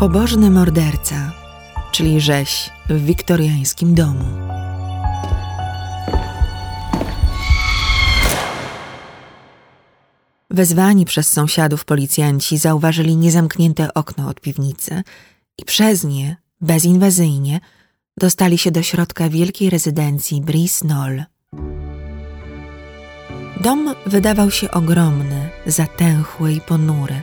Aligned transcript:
Pobożny 0.00 0.50
morderca, 0.50 1.32
czyli 1.92 2.20
rzeź 2.20 2.70
w 2.88 3.04
wiktoriańskim 3.04 3.94
domu. 3.94 4.24
Wezwani 10.50 11.04
przez 11.04 11.32
sąsiadów 11.32 11.84
policjanci 11.84 12.58
zauważyli 12.58 13.16
niezamknięte 13.16 13.94
okno 13.94 14.28
od 14.28 14.40
piwnicy 14.40 15.02
i 15.58 15.64
przez 15.64 16.04
nie, 16.04 16.36
bezinwazyjnie, 16.60 17.60
dostali 18.16 18.58
się 18.58 18.70
do 18.70 18.82
środka 18.82 19.28
wielkiej 19.28 19.70
rezydencji 19.70 20.40
Brice 20.40 20.84
Knoll. 20.84 21.22
Dom 23.60 23.94
wydawał 24.06 24.50
się 24.50 24.70
ogromny, 24.70 25.48
zatęchły 25.66 26.52
i 26.52 26.60
ponury. 26.60 27.22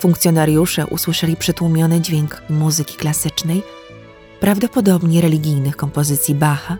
Funkcjonariusze 0.00 0.86
usłyszeli 0.86 1.36
przytłumiony 1.36 2.00
dźwięk 2.00 2.42
muzyki 2.50 2.94
klasycznej, 2.94 3.62
prawdopodobnie 4.40 5.20
religijnych 5.20 5.76
kompozycji 5.76 6.34
Bacha, 6.34 6.76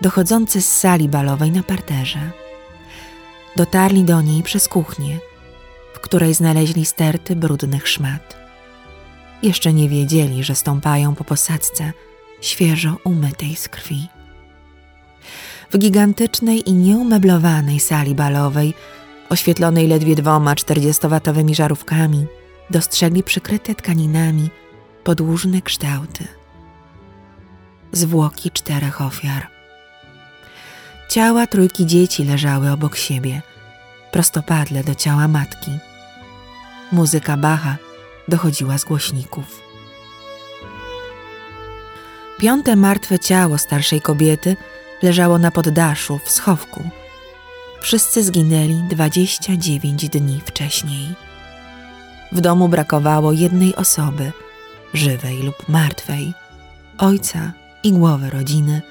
dochodzący 0.00 0.62
z 0.62 0.78
sali 0.78 1.08
balowej 1.08 1.50
na 1.50 1.62
parterze. 1.62 2.30
Dotarli 3.56 4.04
do 4.04 4.20
niej 4.20 4.42
przez 4.42 4.68
kuchnię, 4.68 5.18
w 5.94 6.00
której 6.00 6.34
znaleźli 6.34 6.84
sterty 6.84 7.36
brudnych 7.36 7.88
szmat. 7.88 8.36
Jeszcze 9.42 9.72
nie 9.72 9.88
wiedzieli, 9.88 10.44
że 10.44 10.54
stąpają 10.54 11.14
po 11.14 11.24
posadzce 11.24 11.92
świeżo 12.40 12.96
umytej 13.04 13.56
z 13.56 13.68
krwi. 13.68 14.08
W 15.72 15.78
gigantycznej 15.78 16.68
i 16.68 16.72
nieumeblowanej 16.72 17.80
sali 17.80 18.14
balowej, 18.14 18.74
oświetlonej 19.28 19.88
ledwie 19.88 20.14
dwoma 20.14 20.54
czterdziestowatowymi 20.54 21.54
żarówkami, 21.54 22.26
dostrzegli 22.70 23.22
przykryte 23.22 23.74
tkaninami 23.74 24.50
podłużne 25.04 25.62
kształty. 25.62 26.28
Zwłoki 27.92 28.50
czterech 28.50 29.02
ofiar. 29.02 29.48
Ciała 31.10 31.46
trójki 31.46 31.86
dzieci 31.86 32.24
leżały 32.24 32.70
obok 32.70 32.96
siebie, 32.96 33.42
prostopadle 34.12 34.84
do 34.84 34.94
ciała 34.94 35.28
matki. 35.28 35.70
Muzyka 36.92 37.36
Bacha 37.36 37.76
dochodziła 38.28 38.78
z 38.78 38.84
głośników. 38.84 39.62
Piąte 42.38 42.76
martwe 42.76 43.18
ciało 43.18 43.58
starszej 43.58 44.00
kobiety 44.00 44.56
leżało 45.02 45.38
na 45.38 45.50
poddaszu 45.50 46.20
w 46.24 46.30
schowku. 46.30 46.90
Wszyscy 47.80 48.22
zginęli 48.22 48.82
29 48.90 50.08
dni 50.08 50.40
wcześniej. 50.46 51.27
W 52.32 52.40
domu 52.40 52.68
brakowało 52.68 53.32
jednej 53.32 53.76
osoby, 53.76 54.32
żywej 54.94 55.42
lub 55.42 55.68
martwej, 55.68 56.34
ojca 56.98 57.52
i 57.82 57.92
głowy 57.92 58.30
rodziny, 58.30 58.82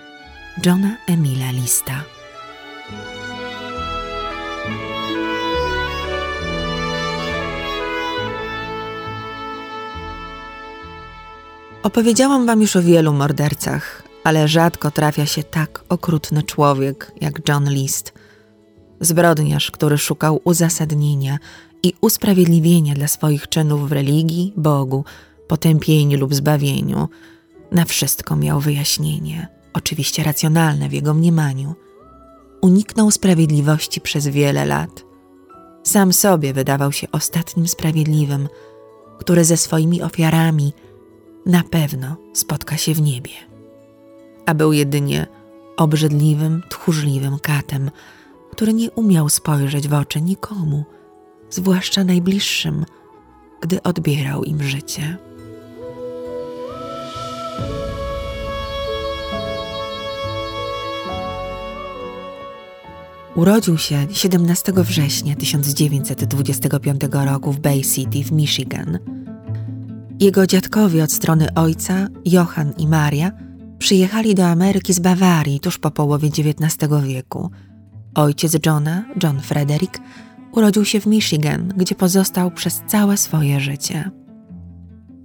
Johna 0.65 0.97
Emila 1.07 1.51
Lista. 1.51 2.03
Opowiedziałam 11.83 12.45
wam 12.45 12.61
już 12.61 12.75
o 12.75 12.81
wielu 12.81 13.13
mordercach, 13.13 14.03
ale 14.23 14.47
rzadko 14.47 14.91
trafia 14.91 15.25
się 15.25 15.43
tak 15.43 15.83
okrutny 15.89 16.43
człowiek 16.43 17.11
jak 17.21 17.49
John 17.49 17.69
List. 17.69 18.13
Zbrodniarz, 18.99 19.71
który 19.71 19.97
szukał 19.97 20.41
uzasadnienia 20.43 21.37
i 21.83 21.93
usprawiedliwienia 22.01 22.93
dla 22.93 23.07
swoich 23.07 23.49
czynów 23.49 23.89
w 23.89 23.91
religii, 23.91 24.53
Bogu, 24.57 25.05
potępieniu 25.47 26.19
lub 26.19 26.35
zbawieniu. 26.35 27.07
Na 27.71 27.85
wszystko 27.85 28.35
miał 28.35 28.59
wyjaśnienie, 28.59 29.47
oczywiście 29.73 30.23
racjonalne 30.23 30.89
w 30.89 30.93
jego 30.93 31.13
mniemaniu. 31.13 31.75
Uniknął 32.61 33.11
sprawiedliwości 33.11 34.01
przez 34.01 34.27
wiele 34.27 34.65
lat. 34.65 35.03
Sam 35.83 36.13
sobie 36.13 36.53
wydawał 36.53 36.91
się 36.91 37.07
ostatnim 37.11 37.67
sprawiedliwym, 37.67 38.49
który 39.19 39.45
ze 39.45 39.57
swoimi 39.57 40.01
ofiarami 40.01 40.73
na 41.45 41.63
pewno 41.63 42.15
spotka 42.33 42.77
się 42.77 42.93
w 42.93 43.01
niebie. 43.01 43.31
A 44.45 44.53
był 44.53 44.73
jedynie 44.73 45.27
obrzydliwym, 45.77 46.63
tchórzliwym 46.69 47.39
katem, 47.39 47.91
który 48.51 48.73
nie 48.73 48.91
umiał 48.91 49.29
spojrzeć 49.29 49.87
w 49.87 49.93
oczy 49.93 50.21
nikomu, 50.21 50.85
zwłaszcza 51.49 52.03
najbliższym, 52.03 52.85
gdy 53.61 53.83
odbierał 53.83 54.43
im 54.43 54.63
życie. 54.63 55.17
Urodził 63.35 63.77
się 63.77 64.07
17 64.11 64.73
września 64.75 65.35
1925 65.35 67.01
roku 67.11 67.51
w 67.51 67.59
Bay 67.59 67.81
City 67.81 68.23
w 68.23 68.31
Michigan. 68.31 68.99
Jego 70.19 70.47
dziadkowie 70.47 71.03
od 71.03 71.11
strony 71.11 71.53
ojca, 71.55 72.07
Johann 72.25 72.73
i 72.77 72.87
Maria, 72.87 73.31
przyjechali 73.79 74.35
do 74.35 74.47
Ameryki 74.47 74.93
z 74.93 74.99
Bawarii 74.99 75.59
tuż 75.59 75.77
po 75.77 75.91
połowie 75.91 76.27
XIX 76.27 76.91
wieku. 77.03 77.51
Ojciec 78.15 78.65
Johna, 78.65 79.05
John 79.23 79.41
Frederick, 79.41 79.99
urodził 80.57 80.85
się 80.85 80.99
w 80.99 81.05
Michigan, 81.05 81.73
gdzie 81.77 81.95
pozostał 81.95 82.51
przez 82.51 82.81
całe 82.87 83.17
swoje 83.17 83.59
życie. 83.59 84.11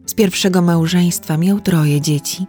Z 0.07 0.15
pierwszego 0.15 0.63
małżeństwa 0.63 1.37
miał 1.37 1.61
troje 1.61 2.01
dzieci, 2.01 2.47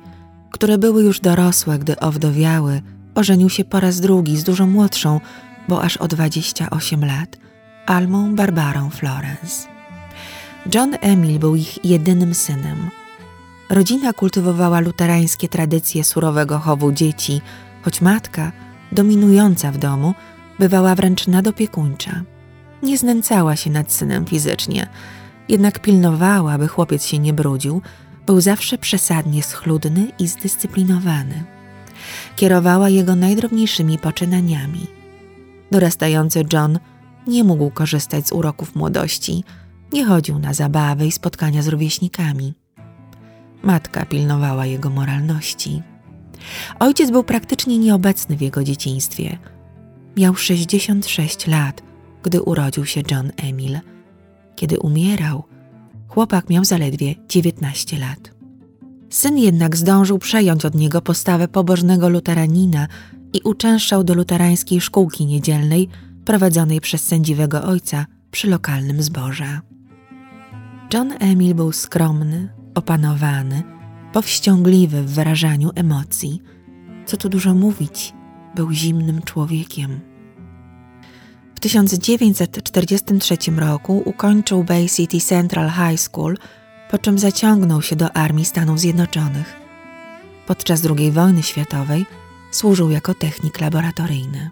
które 0.51 0.77
były 0.77 1.03
już 1.03 1.19
dorosłe, 1.19 1.79
gdy 1.79 1.99
owdowiały. 1.99 2.81
Ożenił 3.16 3.49
się 3.49 3.66
po 3.66 3.79
raz 3.79 3.99
drugi 3.99 4.38
z 4.38 4.43
dużo 4.43 4.66
młodszą, 4.66 5.19
bo 5.69 5.83
aż 5.83 5.97
o 5.97 6.07
28 6.07 7.05
lat, 7.05 7.38
Almą 7.85 8.35
Barbarą 8.35 8.89
Florence. 8.89 9.67
John 10.75 10.95
Emil 11.01 11.39
był 11.39 11.55
ich 11.55 11.85
jedynym 11.85 12.33
synem. 12.33 12.89
Rodzina 13.69 14.13
kultywowała 14.13 14.79
luterańskie 14.79 15.47
tradycje 15.47 16.03
surowego 16.03 16.59
chowu 16.59 16.91
dzieci, 16.91 17.41
choć 17.81 18.01
matka, 18.01 18.51
dominująca 18.91 19.72
w 19.72 19.77
domu, 19.77 20.13
bywała 20.59 20.95
wręcz 20.95 21.27
nadopiekuńcza. 21.27 22.32
Nie 22.83 22.97
znęcała 22.97 23.55
się 23.55 23.69
nad 23.69 23.91
synem 23.91 24.25
fizycznie, 24.25 24.88
jednak 25.49 25.79
pilnowała, 25.79 26.57
by 26.57 26.67
chłopiec 26.67 27.05
się 27.05 27.19
nie 27.19 27.33
brudził, 27.33 27.81
był 28.25 28.41
zawsze 28.41 28.77
przesadnie 28.77 29.44
schludny 29.44 30.11
i 30.19 30.27
zdyscyplinowany. 30.27 31.43
Kierowała 32.35 32.89
jego 32.89 33.16
najdrobniejszymi 33.16 33.97
poczynaniami. 33.97 34.88
Dorastający 35.72 36.43
John 36.53 36.79
nie 37.27 37.43
mógł 37.43 37.69
korzystać 37.69 38.27
z 38.27 38.31
uroków 38.31 38.75
młodości, 38.75 39.43
nie 39.93 40.05
chodził 40.05 40.39
na 40.39 40.53
zabawy 40.53 41.07
i 41.07 41.11
spotkania 41.11 41.61
z 41.61 41.67
rówieśnikami. 41.67 42.53
Matka 43.61 44.05
pilnowała 44.05 44.66
jego 44.66 44.89
moralności. 44.89 45.81
Ojciec 46.79 47.11
był 47.11 47.23
praktycznie 47.23 47.77
nieobecny 47.77 48.38
w 48.38 48.41
jego 48.41 48.63
dzieciństwie. 48.63 49.38
Miał 50.17 50.35
66 50.35 51.47
lat– 51.47 51.81
gdy 52.23 52.41
urodził 52.41 52.85
się 52.85 53.01
John 53.11 53.31
Emil. 53.38 53.79
Kiedy 54.56 54.79
umierał, 54.79 55.44
chłopak 56.07 56.50
miał 56.50 56.66
zaledwie 56.66 57.16
19 57.29 58.00
lat. 58.00 58.31
Syn 59.09 59.38
jednak 59.38 59.78
zdążył 59.78 60.19
przejąć 60.19 60.66
od 60.66 60.75
niego 60.75 61.01
postawę 61.01 61.47
pobożnego 61.47 62.09
luteranina 62.09 62.87
i 63.34 63.41
uczęszczał 63.43 64.03
do 64.03 64.14
luterańskiej 64.14 64.81
szkółki 64.81 65.25
niedzielnej 65.25 65.90
prowadzonej 66.25 66.81
przez 66.81 67.05
sędziwego 67.05 67.64
ojca 67.64 68.05
przy 68.31 68.49
lokalnym 68.49 69.03
zborze. 69.03 69.59
John 70.93 71.14
Emil 71.20 71.55
był 71.55 71.72
skromny, 71.72 72.49
opanowany, 72.75 73.64
powściągliwy 74.14 75.03
w 75.03 75.14
wyrażaniu 75.14 75.72
emocji. 75.75 76.41
Co 77.05 77.17
tu 77.17 77.29
dużo 77.29 77.53
mówić, 77.53 78.14
był 78.55 78.72
zimnym 78.72 79.22
człowiekiem. 79.22 80.12
1943 81.63 83.37
roku 83.57 84.01
ukończył 84.05 84.63
Bay 84.63 84.89
City 84.89 85.19
Central 85.19 85.69
High 85.69 85.99
School, 85.99 86.37
po 86.91 86.97
czym 86.97 87.19
zaciągnął 87.19 87.81
się 87.81 87.95
do 87.95 88.17
Armii 88.17 88.45
Stanów 88.45 88.79
Zjednoczonych. 88.79 89.55
Podczas 90.47 90.81
II 90.97 91.11
wojny 91.11 91.43
światowej 91.43 92.05
służył 92.51 92.89
jako 92.89 93.13
technik 93.13 93.61
laboratoryjny. 93.61 94.49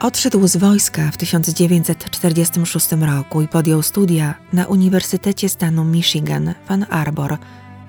Odszedł 0.00 0.48
z 0.48 0.56
wojska 0.56 1.10
w 1.10 1.16
1946 1.16 2.92
roku 2.92 3.42
i 3.42 3.48
podjął 3.48 3.82
studia 3.82 4.34
na 4.52 4.66
Uniwersytecie 4.66 5.48
stanu 5.48 5.84
Michigan 5.84 6.54
w 6.66 6.70
Ann 6.70 6.86
Arbor, 6.90 7.36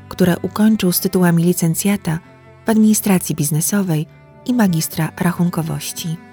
które 0.09 0.37
ukończył 0.41 0.91
z 0.91 0.99
tytułami 0.99 1.43
licencjata 1.43 2.19
w 2.65 2.69
administracji 2.69 3.35
biznesowej 3.35 4.07
i 4.45 4.53
magistra 4.53 5.11
rachunkowości. 5.19 6.30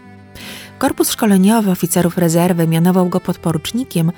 Korpus 0.78 1.10
Szkoleniowy 1.10 1.70
Oficerów 1.70 2.18
Rezerwy 2.18 2.66
mianował 2.66 3.08
go 3.08 3.20
podporucznikiem 3.20 4.12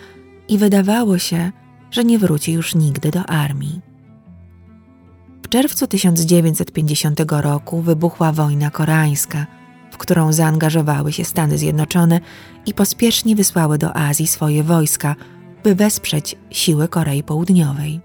i 0.48 0.58
wydawało 0.58 1.18
się, 1.18 1.52
że 1.90 2.04
nie 2.04 2.18
wróci 2.18 2.52
już 2.52 2.74
nigdy 2.74 3.10
do 3.10 3.26
armii. 3.26 3.80
W 5.42 5.48
czerwcu 5.48 5.86
1950 5.86 7.20
roku 7.30 7.80
wybuchła 7.80 8.32
wojna 8.32 8.70
koreańska, 8.70 9.46
w 9.90 9.98
którą 9.98 10.32
zaangażowały 10.32 11.12
się 11.12 11.24
Stany 11.24 11.58
Zjednoczone 11.58 12.20
i 12.66 12.74
pospiesznie 12.74 13.36
wysłały 13.36 13.78
do 13.78 13.96
Azji 13.96 14.26
swoje 14.26 14.62
wojska, 14.62 15.16
by 15.64 15.74
wesprzeć 15.74 16.36
siły 16.50 16.88
Korei 16.88 17.22
Południowej. 17.22 18.00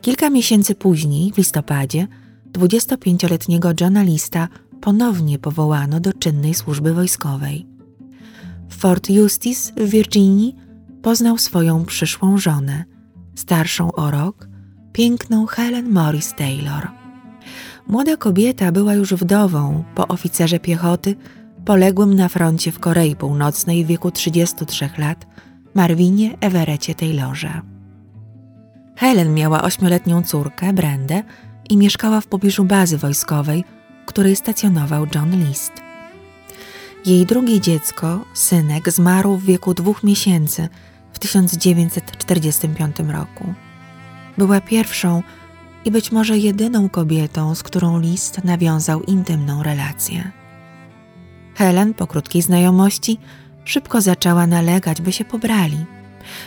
Kilka 0.00 0.30
miesięcy 0.30 0.74
później, 0.74 1.32
w 1.32 1.38
listopadzie, 1.38 2.06
25-letniego 2.52 3.72
Johna 3.80 4.02
Lista 4.02 4.48
ponownie 4.82 5.38
powołano 5.38 6.00
do 6.00 6.12
czynnej 6.12 6.54
służby 6.54 6.94
wojskowej. 6.94 7.66
W 8.68 8.76
Fort 8.76 9.08
Eustis 9.10 9.72
w 9.76 9.88
Virginii 9.88 10.56
poznał 11.02 11.38
swoją 11.38 11.84
przyszłą 11.84 12.38
żonę, 12.38 12.84
starszą 13.34 13.92
o 13.92 14.10
rok, 14.10 14.48
piękną 14.92 15.46
Helen 15.46 15.90
Morris 15.90 16.34
Taylor. 16.34 16.88
Młoda 17.88 18.16
kobieta 18.16 18.72
była 18.72 18.94
już 18.94 19.14
wdową 19.14 19.84
po 19.94 20.08
oficerze 20.08 20.60
piechoty, 20.60 21.16
poległym 21.64 22.14
na 22.14 22.28
froncie 22.28 22.72
w 22.72 22.78
Korei 22.78 23.16
Północnej 23.16 23.84
w 23.84 23.88
wieku 23.88 24.10
33 24.10 24.90
lat, 24.98 25.26
Marvinie 25.74 26.38
Everetcie 26.40 26.94
Taylorze. 26.94 27.60
Helen 28.96 29.34
miała 29.34 29.62
ośmioletnią 29.62 30.22
córkę, 30.22 30.72
Brendę, 30.72 31.22
i 31.70 31.76
mieszkała 31.76 32.20
w 32.20 32.26
pobliżu 32.26 32.64
bazy 32.64 32.98
wojskowej, 32.98 33.64
której 34.12 34.36
stacjonował 34.36 35.06
John 35.14 35.44
List. 35.44 35.72
Jej 37.06 37.26
drugie 37.26 37.60
dziecko, 37.60 38.24
synek, 38.34 38.90
zmarł 38.90 39.36
w 39.36 39.44
wieku 39.44 39.74
dwóch 39.74 40.02
miesięcy 40.02 40.68
w 41.12 41.18
1945 41.18 42.96
roku. 42.98 43.54
Była 44.38 44.60
pierwszą 44.60 45.22
i 45.84 45.90
być 45.90 46.12
może 46.12 46.38
jedyną 46.38 46.88
kobietą, 46.88 47.54
z 47.54 47.62
którą 47.62 48.00
List 48.00 48.44
nawiązał 48.44 49.02
intymną 49.02 49.62
relację. 49.62 50.32
Helen, 51.54 51.94
po 51.94 52.06
krótkiej 52.06 52.42
znajomości, 52.42 53.18
szybko 53.64 54.00
zaczęła 54.00 54.46
nalegać, 54.46 55.00
by 55.00 55.12
się 55.12 55.24
pobrali. 55.24 55.84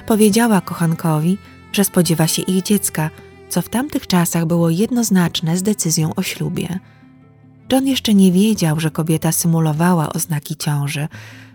Powiedziała 0.07 0.61
kochankowi, 0.61 1.37
że 1.71 1.83
spodziewa 1.83 2.27
się 2.27 2.41
ich 2.41 2.63
dziecka, 2.63 3.09
co 3.49 3.61
w 3.61 3.69
tamtych 3.69 4.07
czasach 4.07 4.45
było 4.45 4.69
jednoznaczne 4.69 5.57
z 5.57 5.63
decyzją 5.63 6.15
o 6.15 6.23
ślubie. 6.23 6.79
John 7.71 7.87
jeszcze 7.87 8.13
nie 8.13 8.31
wiedział, 8.31 8.79
że 8.79 8.91
kobieta 8.91 9.31
symulowała 9.31 10.13
oznaki 10.13 10.55
ciąży, 10.55 11.07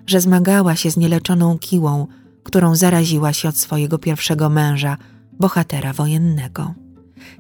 że 0.07 0.21
zmagała 0.21 0.77
się 0.77 0.91
z 0.91 0.97
nieleczoną 0.97 1.59
kiłą, 1.59 2.07
którą 2.43 2.77
zaraziła 2.77 3.33
się 3.33 3.49
od 3.49 3.57
swojego 3.57 3.99
pierwszego 3.99 4.51
męża, 4.51 4.97
bohatera 5.33 5.93
wojennego. 5.93 6.75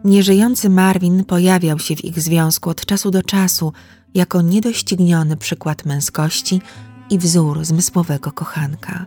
Nieżyjący 0.04 0.70
Marvin 0.70 1.24
pojawiał 1.24 1.78
się 1.78 1.96
w 1.96 2.04
ich 2.04 2.20
związku 2.20 2.70
od 2.70 2.86
czasu 2.86 3.10
do 3.10 3.22
czasu 3.22 3.72
jako 4.14 4.42
niedościgniony 4.42 5.36
przykład 5.36 5.84
męskości 5.84 6.60
i 7.10 7.18
wzór 7.18 7.64
zmysłowego 7.64 8.32
kochanka. 8.32 9.06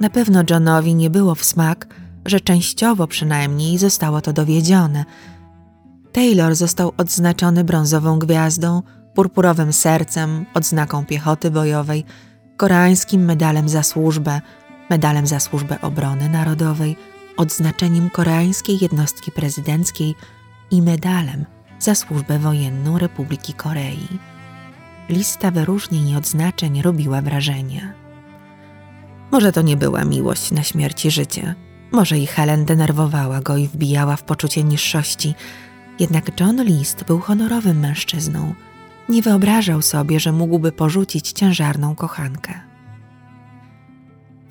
Na 0.00 0.10
pewno 0.10 0.42
Johnowi 0.50 0.94
nie 0.94 1.10
było 1.10 1.34
w 1.34 1.44
smak, 1.44 1.86
że 2.24 2.40
częściowo 2.40 3.06
przynajmniej 3.06 3.78
zostało 3.78 4.20
to 4.20 4.32
dowiedzione. 4.32 5.04
Taylor 6.16 6.54
został 6.54 6.92
odznaczony 6.96 7.64
brązową 7.64 8.18
gwiazdą, 8.18 8.82
purpurowym 9.14 9.72
sercem, 9.72 10.46
odznaką 10.54 11.04
piechoty 11.04 11.50
bojowej, 11.50 12.04
koreańskim 12.56 13.24
medalem 13.24 13.68
za 13.68 13.82
służbę, 13.82 14.40
medalem 14.90 15.26
za 15.26 15.40
służbę 15.40 15.80
obrony 15.82 16.28
narodowej, 16.28 16.96
odznaczeniem 17.36 18.10
koreańskiej 18.10 18.78
jednostki 18.80 19.32
prezydenckiej 19.32 20.14
i 20.70 20.82
medalem 20.82 21.44
za 21.78 21.94
służbę 21.94 22.38
wojenną 22.38 22.98
Republiki 22.98 23.52
Korei. 23.52 24.08
Lista 25.08 25.50
wyróżnień 25.50 26.08
i 26.08 26.16
odznaczeń 26.16 26.82
robiła 26.82 27.22
wrażenie. 27.22 27.94
Może 29.30 29.52
to 29.52 29.62
nie 29.62 29.76
była 29.76 30.04
miłość 30.04 30.50
na 30.50 30.62
śmierci 30.62 31.10
życia. 31.10 31.54
Może 31.92 32.18
i 32.18 32.26
Helen 32.26 32.64
denerwowała 32.64 33.40
go 33.40 33.56
i 33.56 33.68
wbijała 33.68 34.16
w 34.16 34.22
poczucie 34.22 34.64
niższości, 34.64 35.34
jednak 35.98 36.40
John 36.40 36.64
List 36.64 37.04
był 37.04 37.20
honorowym 37.20 37.78
mężczyzną. 37.78 38.54
Nie 39.08 39.22
wyobrażał 39.22 39.82
sobie, 39.82 40.20
że 40.20 40.32
mógłby 40.32 40.72
porzucić 40.72 41.32
ciężarną 41.32 41.94
kochankę. 41.94 42.60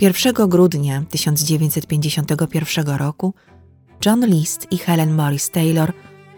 1 0.01 0.49
grudnia 0.49 1.03
1951 1.09 2.87
roku 2.87 3.33
John 4.05 4.25
List 4.25 4.67
i 4.71 4.77
Helen 4.77 5.15
Morris 5.15 5.49
Taylor 5.49 5.93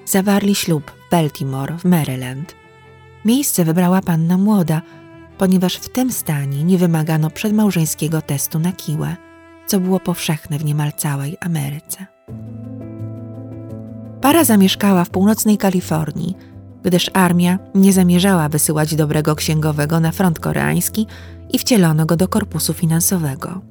zawarli 0.06 0.56
ślub 0.56 0.92
w 0.92 1.12
Baltimore 1.12 1.77
w 1.77 1.86
Maryland. 1.86 2.56
Miejsce 3.25 3.65
wybrała 3.65 4.01
panna 4.01 4.38
młoda, 4.38 4.81
ponieważ 5.38 5.75
w 5.75 5.89
tym 5.89 6.12
stanie 6.12 6.63
nie 6.63 6.77
wymagano 6.77 7.30
przedmałżeńskiego 7.30 8.21
testu 8.21 8.59
na 8.59 8.71
kiłę– 8.71 9.15
co 9.68 9.80
było 9.80 10.00
powszechne 10.00 10.59
w 10.59 10.65
niemal 10.65 10.94
całej 10.94 11.38
Ameryce. 11.39 12.06
Para 14.21 14.43
zamieszkała 14.43 15.03
w 15.03 15.09
północnej 15.09 15.57
Kalifornii, 15.57 16.35
gdyż 16.83 17.11
armia 17.13 17.59
nie 17.75 17.93
zamierzała 17.93 18.49
wysyłać 18.49 18.95
dobrego 18.95 19.35
księgowego 19.35 19.99
na 19.99 20.11
front 20.11 20.39
koreański 20.39 21.07
i 21.49 21.59
wcielono 21.59 22.05
go 22.05 22.15
do 22.15 22.27
korpusu 22.27 22.73
finansowego. 22.73 23.61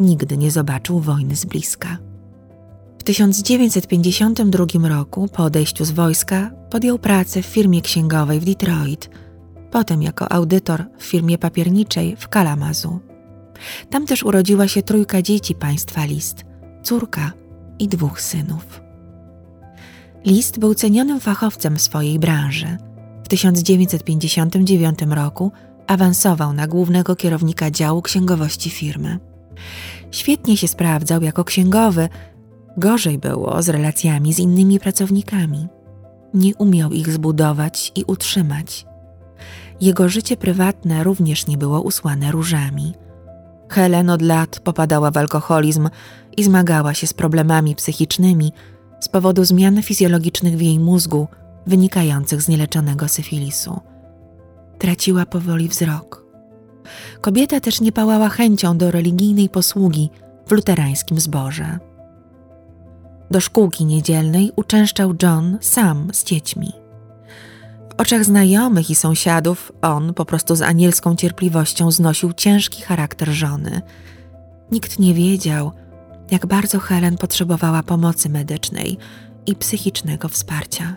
Nigdy 0.00 0.36
nie 0.36 0.50
zobaczył 0.50 1.00
wojny 1.00 1.36
z 1.36 1.44
bliska. 1.44 1.98
W 2.98 3.02
1952 3.02 4.88
roku, 4.88 5.28
po 5.28 5.44
odejściu 5.44 5.84
z 5.84 5.90
wojska, 5.90 6.50
podjął 6.70 6.98
pracę 6.98 7.42
w 7.42 7.46
firmie 7.46 7.82
księgowej 7.82 8.40
w 8.40 8.44
Detroit, 8.44 9.10
potem 9.70 10.02
jako 10.02 10.32
audytor 10.32 10.84
w 10.98 11.04
firmie 11.04 11.38
papierniczej 11.38 12.16
w 12.16 12.28
Kalamazu. 12.28 13.00
Tam 13.90 14.06
też 14.06 14.22
urodziła 14.22 14.68
się 14.68 14.82
trójka 14.82 15.22
dzieci 15.22 15.54
państwa 15.54 16.04
List, 16.04 16.44
córka 16.82 17.32
i 17.78 17.88
dwóch 17.88 18.20
synów. 18.20 18.83
List 20.26 20.58
był 20.58 20.74
cenionym 20.74 21.20
fachowcem 21.20 21.78
swojej 21.78 22.18
branży. 22.18 22.76
W 23.24 23.28
1959 23.28 24.98
roku 25.10 25.52
awansował 25.86 26.52
na 26.52 26.66
głównego 26.66 27.16
kierownika 27.16 27.70
działu 27.70 28.02
księgowości 28.02 28.70
firmy. 28.70 29.18
Świetnie 30.10 30.56
się 30.56 30.68
sprawdzał 30.68 31.22
jako 31.22 31.44
księgowy, 31.44 32.08
gorzej 32.76 33.18
było 33.18 33.62
z 33.62 33.68
relacjami 33.68 34.32
z 34.32 34.38
innymi 34.38 34.80
pracownikami. 34.80 35.68
Nie 36.34 36.54
umiał 36.54 36.90
ich 36.90 37.10
zbudować 37.10 37.92
i 37.94 38.04
utrzymać. 38.04 38.86
Jego 39.80 40.08
życie 40.08 40.36
prywatne 40.36 41.04
również 41.04 41.46
nie 41.46 41.58
było 41.58 41.80
usłane 41.80 42.32
różami. 42.32 42.94
Helen 43.68 44.10
od 44.10 44.22
lat 44.22 44.60
popadała 44.60 45.10
w 45.10 45.16
alkoholizm 45.16 45.88
i 46.36 46.44
zmagała 46.44 46.94
się 46.94 47.06
z 47.06 47.14
problemami 47.14 47.74
psychicznymi 47.76 48.52
z 49.04 49.08
powodu 49.08 49.44
zmian 49.44 49.82
fizjologicznych 49.82 50.56
w 50.56 50.60
jej 50.62 50.78
mózgu 50.78 51.28
wynikających 51.66 52.42
z 52.42 52.48
nieleczonego 52.48 53.08
syfilisu. 53.08 53.80
Traciła 54.78 55.26
powoli 55.26 55.68
wzrok. 55.68 56.24
Kobieta 57.20 57.60
też 57.60 57.80
nie 57.80 57.92
pałała 57.92 58.28
chęcią 58.28 58.78
do 58.78 58.90
religijnej 58.90 59.48
posługi 59.48 60.10
w 60.46 60.52
luterańskim 60.52 61.20
zborze. 61.20 61.78
Do 63.30 63.40
szkółki 63.40 63.84
niedzielnej 63.84 64.52
uczęszczał 64.56 65.14
John 65.22 65.58
sam 65.60 66.08
z 66.12 66.24
dziećmi. 66.24 66.72
W 67.90 68.00
oczach 68.00 68.24
znajomych 68.24 68.90
i 68.90 68.94
sąsiadów 68.94 69.72
on 69.82 70.14
po 70.14 70.24
prostu 70.24 70.56
z 70.56 70.62
anielską 70.62 71.16
cierpliwością 71.16 71.90
znosił 71.90 72.32
ciężki 72.32 72.82
charakter 72.82 73.28
żony. 73.28 73.82
Nikt 74.72 74.98
nie 74.98 75.14
wiedział, 75.14 75.72
jak 76.30 76.46
bardzo 76.46 76.78
Helen 76.78 77.16
potrzebowała 77.16 77.82
pomocy 77.82 78.28
medycznej 78.28 78.98
i 79.46 79.56
psychicznego 79.56 80.28
wsparcia. 80.28 80.96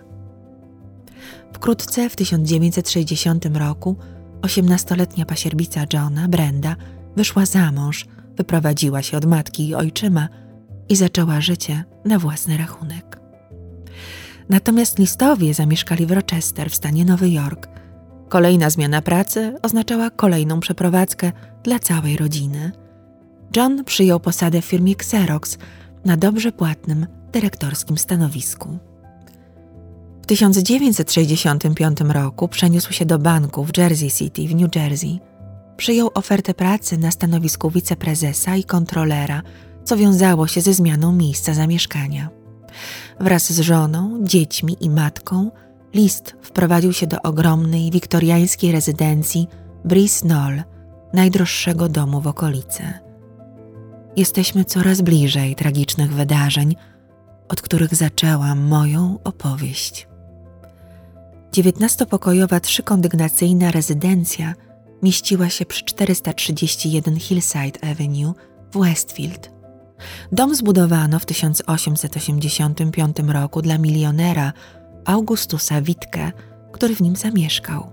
Wkrótce 1.53 2.09
w 2.09 2.15
1960 2.15 3.45
roku 3.45 3.95
osiemnastoletnia 4.41 5.25
pasierbica 5.25 5.85
Johna, 5.93 6.27
Brenda, 6.27 6.75
wyszła 7.15 7.45
za 7.45 7.71
mąż, 7.71 8.05
wyprowadziła 8.37 9.01
się 9.01 9.17
od 9.17 9.25
matki 9.25 9.67
i 9.67 9.75
ojczyma 9.75 10.29
i 10.89 10.95
zaczęła 10.95 11.41
życie 11.41 11.83
na 12.05 12.19
własny 12.19 12.57
rachunek. 12.57 13.19
Natomiast 14.49 14.99
listowie 14.99 15.53
zamieszkali 15.53 16.05
w 16.05 16.11
Rochester 16.11 16.69
w 16.69 16.75
stanie 16.75 17.05
Nowy 17.05 17.29
Jork. 17.29 17.67
Kolejna 18.29 18.69
zmiana 18.69 19.01
pracy 19.01 19.55
oznaczała 19.61 20.09
kolejną 20.09 20.59
przeprowadzkę 20.59 21.31
dla 21.63 21.79
całej 21.79 22.17
rodziny. 22.17 22.71
John 23.55 23.83
przyjął 23.83 24.19
posadę 24.19 24.61
w 24.61 24.65
firmie 24.65 24.93
Xerox 24.93 25.57
na 26.05 26.17
dobrze 26.17 26.51
płatnym 26.51 27.07
dyrektorskim 27.31 27.97
stanowisku. 27.97 28.77
W 30.21 30.25
1965 30.25 31.99
roku 32.01 32.47
przeniósł 32.47 32.93
się 32.93 33.05
do 33.05 33.19
banku 33.19 33.65
w 33.65 33.77
Jersey 33.77 34.11
City 34.11 34.47
w 34.47 34.55
New 34.55 34.75
Jersey. 34.75 35.19
Przyjął 35.77 36.11
ofertę 36.13 36.53
pracy 36.53 36.97
na 36.97 37.11
stanowisku 37.11 37.71
wiceprezesa 37.71 38.55
i 38.55 38.63
kontrolera 38.63 39.41
co 39.87 39.97
wiązało 39.97 40.47
się 40.47 40.61
ze 40.61 40.73
zmianą 40.73 41.11
miejsca 41.11 41.53
zamieszkania. 41.53 42.29
Wraz 43.19 43.53
z 43.53 43.59
żoną, 43.59 44.19
dziećmi 44.23 44.77
i 44.79 44.89
matką 44.89 45.51
list 45.93 46.35
wprowadził 46.41 46.93
się 46.93 47.07
do 47.07 47.21
ogromnej 47.21 47.91
wiktoriańskiej 47.91 48.71
rezydencji 48.71 49.47
Brice 49.85 50.25
Knoll, 50.25 50.63
najdroższego 51.13 51.89
domu 51.89 52.21
w 52.21 52.27
okolicy. 52.27 53.06
Jesteśmy 54.17 54.65
coraz 54.65 55.01
bliżej 55.01 55.55
tragicznych 55.55 56.13
wydarzeń, 56.13 56.75
od 57.49 57.61
których 57.61 57.95
zaczęłam 57.95 58.59
moją 58.59 59.19
opowieść. 59.23 60.07
Dziewiętnastopokojowa 61.51 62.59
trzykondygnacyjna 62.59 63.71
rezydencja 63.71 64.53
mieściła 65.03 65.49
się 65.49 65.65
przy 65.65 65.85
431 65.85 67.19
Hillside 67.19 67.89
Avenue 67.91 68.33
w 68.71 68.79
Westfield. 68.79 69.51
Dom 70.31 70.55
zbudowano 70.55 71.19
w 71.19 71.25
1885 71.25 73.17
roku 73.27 73.61
dla 73.61 73.77
milionera 73.77 74.53
Augustusa 75.05 75.81
Witke, 75.81 76.31
który 76.71 76.95
w 76.95 77.01
nim 77.01 77.15
zamieszkał. 77.15 77.91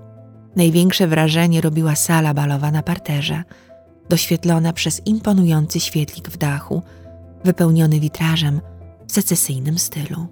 Największe 0.56 1.06
wrażenie 1.06 1.60
robiła 1.60 1.96
sala 1.96 2.34
balowa 2.34 2.70
na 2.70 2.82
parterze, 2.82 3.44
doświetlona 4.08 4.72
przez 4.72 5.06
imponujący 5.06 5.80
świetlik 5.80 6.28
w 6.28 6.36
dachu, 6.36 6.82
wypełniony 7.44 8.00
witrażem 8.00 8.60
w 9.06 9.12
secesyjnym 9.12 9.78
stylu. 9.78 10.26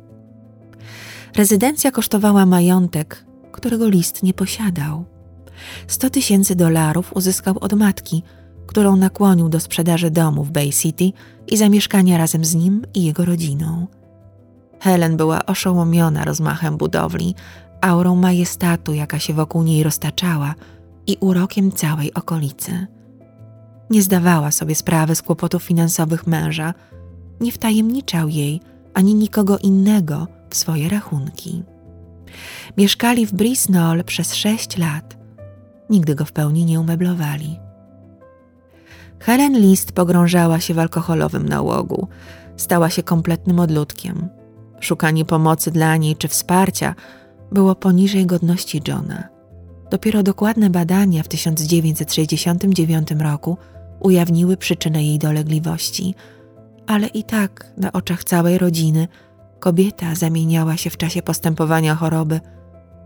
Rezydencja 1.37 1.91
kosztowała 1.91 2.47
majątek, 2.47 3.25
którego 3.53 3.89
list 3.89 4.23
nie 4.23 4.35
posiadał. 4.35 5.05
100 5.87 6.11
tysięcy 6.11 6.57
dolarów 6.57 7.13
uzyskał 7.17 7.59
od 7.61 7.73
matki, 7.73 8.23
którą 8.67 8.97
nakłonił 8.97 9.49
do 9.49 9.61
sprzedaży 9.61 10.11
domu 10.11 10.45
w 10.45 10.51
Bay 10.51 10.71
City 10.71 11.13
i 11.47 11.57
zamieszkania 11.57 12.19
razem 12.19 12.45
z 12.45 12.55
nim 12.55 12.83
i 12.95 13.05
jego 13.05 13.25
rodziną. 13.25 13.87
Helen 14.81 15.17
była 15.17 15.47
oszołomiona 15.47 16.25
rozmachem 16.25 16.77
budowli, 16.77 17.35
aurą 17.81 18.17
majestatu, 18.17 18.93
jaka 18.93 19.19
się 19.19 19.35
wokół 19.35 19.63
niej 19.63 19.83
roztaczała 19.83 20.55
i 21.07 21.17
urokiem 21.21 21.73
całej 21.73 22.15
okolicy. 22.15 22.87
Nie 23.93 24.03
zdawała 24.03 24.51
sobie 24.51 24.75
sprawy 24.75 25.15
z 25.15 25.23
kłopotów 25.23 25.63
finansowych 25.63 26.27
męża, 26.27 26.75
nie 27.41 27.53
wtajemniczał 27.53 28.29
jej 28.29 28.61
ani 28.95 29.15
nikogo 29.15 29.59
innego 29.59 30.27
w 30.51 30.57
swoje 30.57 30.89
rachunki. 30.89 31.63
Mieszkali 32.77 33.27
w 33.27 33.33
Brisnol 33.33 34.05
przez 34.05 34.35
sześć 34.35 34.79
lat. 34.79 35.17
Nigdy 35.91 36.15
go 36.15 36.25
w 36.25 36.33
pełni 36.33 36.65
nie 36.65 36.81
umeblowali. 36.81 37.59
Helen 39.19 39.61
List 39.61 39.93
pogrążała 39.93 40.61
się 40.61 40.75
w 40.75 40.79
alkoholowym 40.79 41.49
nałogu. 41.49 42.09
Stała 42.57 42.91
się 42.91 43.03
kompletnym 43.03 43.61
odludkiem. 43.61 44.29
Szukanie 44.81 45.25
pomocy 45.25 45.71
dla 45.71 45.97
niej 45.97 46.17
czy 46.17 46.29
wsparcia 46.29 46.95
było 47.51 47.75
poniżej 47.75 48.27
godności 48.27 48.83
Johna. 48.89 49.29
Dopiero 49.91 50.23
dokładne 50.23 50.71
badania 50.71 51.23
w 51.23 51.29
1969 51.29 53.11
roku 53.11 53.59
ujawniły 54.03 54.57
przyczynę 54.57 55.05
jej 55.05 55.19
dolegliwości, 55.19 56.15
ale 56.87 57.07
i 57.07 57.25
tak 57.25 57.73
na 57.77 57.93
oczach 57.93 58.25
całej 58.25 58.59
rodziny 58.59 59.09
kobieta 59.61 60.15
zamieniała 60.15 60.77
się 60.77 60.91
w 60.91 60.97
czasie 60.97 61.23
postępowania 61.23 61.95
choroby 61.95 62.41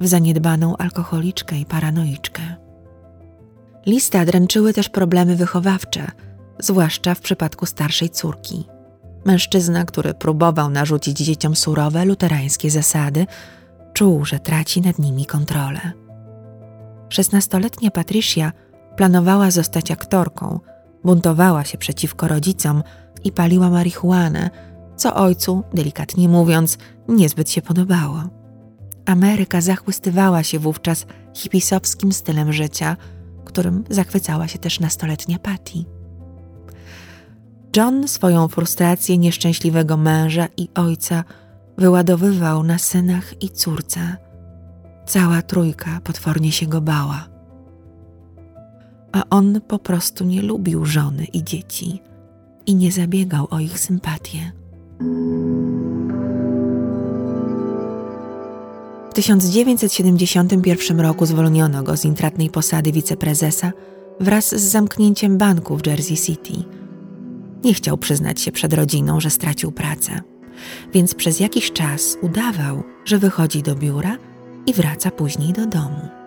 w 0.01 0.07
zaniedbaną 0.07 0.77
alkoholiczkę 0.77 1.57
i 1.59 1.65
paranoiczkę. 1.65 2.43
Lista 3.87 4.25
dręczyły 4.25 4.73
też 4.73 4.89
problemy 4.89 5.37
wychowawcze, 5.37 6.07
zwłaszcza 6.59 7.15
w 7.15 7.21
przypadku 7.21 7.67
starszej 7.67 8.11
córki. 8.11 8.65
Mężczyzna, 9.25 9.85
który 9.85 10.15
próbował 10.15 10.71
narzucić 10.71 11.19
dzieciom 11.19 11.57
surowe 11.57 12.05
luterańskie 12.05 12.71
zasady, 12.71 13.27
czuł, 13.93 14.25
że 14.25 14.41
traci 14.41 14.81
nad 14.81 14.99
nimi 14.99 15.27
kontrolę. 15.27 15.81
Szesnastoletnia 17.09 17.91
Patricia 17.91 18.53
planowała 18.97 19.51
zostać 19.51 19.91
aktorką, 19.91 20.61
buntowała 21.07 21.65
się 21.65 21.79
przeciwko 21.79 22.29
rodzicom 22.29 22.83
i 23.25 23.33
paliła 23.33 23.71
marihuanę, 23.71 24.51
co 24.97 25.15
ojcu, 25.15 25.63
delikatnie 25.75 26.29
mówiąc, 26.29 26.79
niezbyt 27.09 27.51
się 27.51 27.63
podobało. 27.63 28.23
Ameryka 29.07 29.61
zachłystywała 29.61 30.43
się 30.43 30.59
wówczas 30.59 31.07
hipisowskim 31.35 32.13
stylem 32.13 32.53
życia, 32.53 32.97
którym 33.45 33.85
zachwycała 33.91 34.49
się 34.49 34.59
też 34.59 34.81
nastoletnia 34.81 35.39
Patty. 35.39 35.85
John 37.77 38.09
swoją 38.09 38.49
frustrację 38.49 39.19
nieszczęśliwego 39.19 39.97
męża 39.97 40.49
i 40.57 40.69
ojca 40.75 41.25
wyładowywał 41.79 42.63
na 42.63 42.79
synach 42.79 43.43
i 43.43 43.51
córce. 43.51 44.17
Cała 45.07 45.43
trójka 45.43 46.01
potwornie 46.05 46.53
się 46.53 46.67
go 46.67 46.81
bała. 46.81 47.36
A 49.17 49.23
on 49.31 49.61
po 49.69 49.79
prostu 49.79 50.25
nie 50.25 50.43
lubił 50.43 50.85
żony 50.85 51.25
i 51.25 51.45
dzieci 51.45 52.03
i 52.67 52.75
nie 52.75 52.93
zabiegał 52.93 53.47
o 53.51 53.61
ich 53.61 53.79
sympatię. 53.79 54.53
W 59.11 59.15
1971 59.15 61.01
roku 61.01 61.27
zwolniono 61.27 61.83
go 61.83 61.97
z 61.97 62.05
intratnej 62.05 62.51
posady 62.51 62.93
wiceprezesa 62.93 63.73
wraz 64.21 64.49
z 64.49 64.63
zamknięciem 64.63 65.39
banku 65.39 65.77
w 65.77 65.87
Jersey 65.87 66.17
City. 66.17 66.53
Nie 67.65 67.75
chciał 67.75 67.99
przyznać 67.99 68.41
się 68.41 68.53
przed 68.53 68.73
rodziną, 68.73 69.21
że 69.21 69.31
stracił 69.31 69.73
pracę, 69.73 70.21
więc 70.95 71.15
przez 71.15 71.41
jakiś 71.41 71.73
czas 71.73 72.19
udawał, 72.23 72.83
że 73.05 73.19
wychodzi 73.19 73.63
do 73.63 73.75
biura 73.75 74.17
i 74.67 74.73
wraca 74.73 75.11
później 75.11 75.53
do 75.53 75.67
domu. 75.67 76.26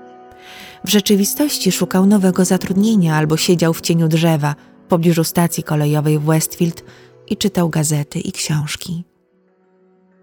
W 0.85 0.89
rzeczywistości 0.89 1.71
szukał 1.71 2.05
nowego 2.05 2.45
zatrudnienia 2.45 3.15
albo 3.15 3.37
siedział 3.37 3.73
w 3.73 3.81
cieniu 3.81 4.07
drzewa 4.07 4.55
w 4.85 4.87
pobliżu 4.87 5.23
stacji 5.23 5.63
kolejowej 5.63 6.19
w 6.19 6.23
Westfield 6.23 6.83
i 7.27 7.37
czytał 7.37 7.69
gazety 7.69 8.19
i 8.19 8.31
książki. 8.31 9.03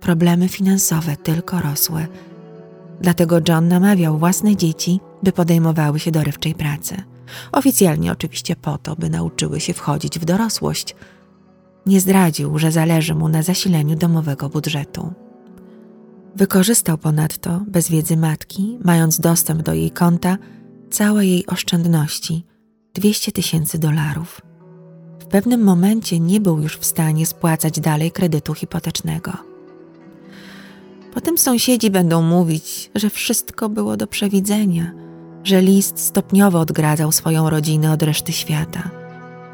Problemy 0.01 0.49
finansowe 0.49 1.17
tylko 1.17 1.61
rosły, 1.61 2.07
dlatego 3.01 3.41
John 3.49 3.69
namawiał 3.69 4.19
własne 4.19 4.57
dzieci, 4.57 5.01
by 5.23 5.33
podejmowały 5.33 6.01
się 6.01 6.11
dorywczej 6.11 6.55
pracy. 6.55 6.97
Oficjalnie 7.53 8.13
oczywiście 8.13 8.57
po 8.57 8.79
to, 8.79 8.97
by 8.97 9.11
nauczyły 9.11 9.61
się 9.61 9.73
wchodzić 9.73 10.19
w 10.19 10.25
dorosłość. 10.25 10.97
Nie 11.87 12.01
zdradził, 12.01 12.59
że 12.59 12.73
zależy 12.73 13.15
mu 13.15 13.29
na 13.29 13.43
zasileniu 13.43 13.97
domowego 13.97 14.49
budżetu. 14.49 15.13
Wykorzystał 16.37 16.99
ponadto, 16.99 17.61
bez 17.67 17.89
wiedzy 17.89 18.17
matki, 18.17 18.79
mając 18.85 19.21
dostęp 19.21 19.63
do 19.63 19.75
jej 19.75 19.91
konta, 19.91 20.39
całe 20.91 21.27
jej 21.27 21.47
oszczędności 21.47 22.45
200 22.95 23.33
tysięcy 23.33 23.79
dolarów. 23.79 24.41
W 25.21 25.25
pewnym 25.27 25.63
momencie 25.63 26.21
nie 26.21 26.41
był 26.41 26.61
już 26.63 26.79
w 26.79 26.85
stanie 26.85 27.27
spłacać 27.27 27.81
dalej 27.81 28.11
kredytu 28.11 28.55
hipotecznego. 28.55 29.33
Potem 31.15 31.39
sąsiedzi 31.39 31.91
będą 31.91 32.23
mówić, 32.23 32.91
że 32.95 33.11
wszystko 33.11 33.69
było 33.69 33.97
do 33.97 34.07
przewidzenia, 34.07 34.93
że 35.45 35.63
list 35.63 35.99
stopniowo 35.99 36.61
odgradzał 36.61 37.13
swoją 37.13 37.51
rodzinę 37.51 37.93
od 37.93 38.03
reszty 38.03 38.33
świata. 38.33 38.91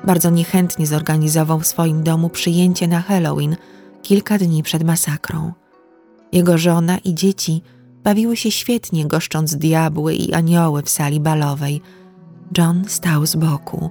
Bardzo 0.05 0.31
niechętnie 0.31 0.87
zorganizował 0.87 1.61
w 1.61 1.67
swoim 1.67 2.03
domu 2.03 2.29
przyjęcie 2.31 2.89
na 2.89 3.01
Halloween 3.01 3.57
kilka 4.03 4.39
dni 4.39 4.63
przed 4.63 4.85
masakrą. 4.85 5.62
Jego 6.33 6.59
żona 6.59 6.99
i 6.99 7.15
dzieci 7.15 7.63
bawiły 8.05 8.37
się 8.37 8.51
świetnie, 8.51 9.07
goszcząc 9.07 9.57
diabły 9.57 10.15
i 10.15 10.35
anioły 10.35 10.83
w 10.83 10.91
sali 10.91 11.21
balowej. 11.21 11.81
John 12.59 12.85
stał 12.87 13.27
z 13.27 13.37
boku, 13.37 13.91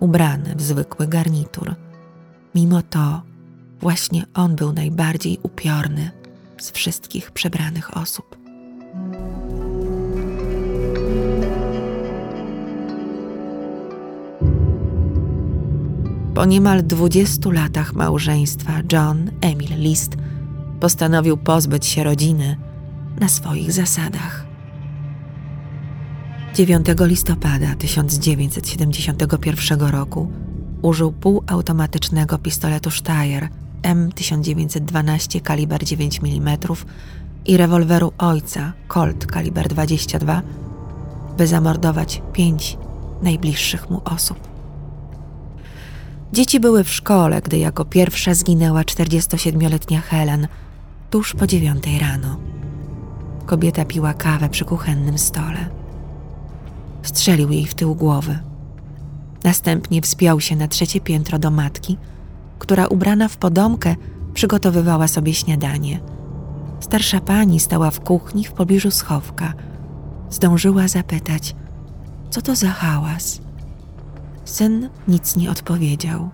ubrany 0.00 0.54
w 0.56 0.62
zwykły 0.62 1.06
garnitur. 1.06 1.74
Mimo 2.54 2.82
to, 2.82 3.22
właśnie 3.80 4.24
on 4.34 4.56
był 4.56 4.72
najbardziej 4.72 5.38
upiorny 5.42 6.10
z 6.58 6.70
wszystkich 6.70 7.30
przebranych 7.30 7.96
osób. 7.96 8.36
Po 16.34 16.44
niemal 16.44 16.82
dwudziestu 16.82 17.50
latach 17.50 17.94
małżeństwa 17.94 18.72
John 18.92 19.30
Emil 19.40 19.78
List 19.78 20.16
postanowił 20.80 21.36
pozbyć 21.36 21.86
się 21.86 22.04
rodziny 22.04 22.56
na 23.20 23.28
swoich 23.28 23.72
zasadach. 23.72 24.46
9 26.54 26.86
listopada 27.00 27.74
1971 27.74 29.80
roku 29.80 30.32
użył 30.82 31.12
półautomatycznego 31.12 32.38
pistoletu 32.38 32.90
Steyr 32.90 33.48
M1912 33.82 35.40
kaliber 35.40 35.84
9 35.84 36.20
mm 36.22 36.58
i 37.46 37.56
rewolweru 37.56 38.12
ojca 38.18 38.72
Colt 38.88 39.26
kaliber 39.26 39.68
22, 39.68 40.42
by 41.38 41.46
zamordować 41.46 42.22
pięć 42.32 42.78
najbliższych 43.22 43.90
mu 43.90 44.00
osób. 44.04 44.38
Dzieci 46.32 46.60
były 46.60 46.84
w 46.84 46.92
szkole, 46.92 47.42
gdy 47.42 47.58
jako 47.58 47.84
pierwsza 47.84 48.34
zginęła 48.34 48.82
47-letnia 48.82 50.00
Helen 50.00 50.48
tuż 51.16 51.34
po 51.34 51.46
dziewiątej 51.46 51.98
rano. 51.98 52.36
Kobieta 53.46 53.84
piła 53.84 54.14
kawę 54.14 54.48
przy 54.48 54.64
kuchennym 54.64 55.18
stole. 55.18 55.68
Strzelił 57.02 57.50
jej 57.50 57.66
w 57.66 57.74
tył 57.74 57.94
głowy. 57.94 58.38
Następnie 59.44 60.02
wspiął 60.02 60.40
się 60.40 60.56
na 60.56 60.68
trzecie 60.68 61.00
piętro 61.00 61.38
do 61.38 61.50
matki, 61.50 61.98
która 62.58 62.86
ubrana 62.86 63.28
w 63.28 63.36
podomkę 63.36 63.96
przygotowywała 64.34 65.08
sobie 65.08 65.34
śniadanie. 65.34 66.00
Starsza 66.80 67.20
pani 67.20 67.60
stała 67.60 67.90
w 67.90 68.00
kuchni 68.00 68.44
w 68.44 68.52
pobliżu 68.52 68.90
schowka. 68.90 69.52
Zdążyła 70.30 70.88
zapytać, 70.88 71.56
co 72.30 72.42
to 72.42 72.56
za 72.56 72.70
hałas. 72.70 73.40
Syn 74.44 74.88
nic 75.08 75.36
nie 75.36 75.50
odpowiedział. 75.50 76.30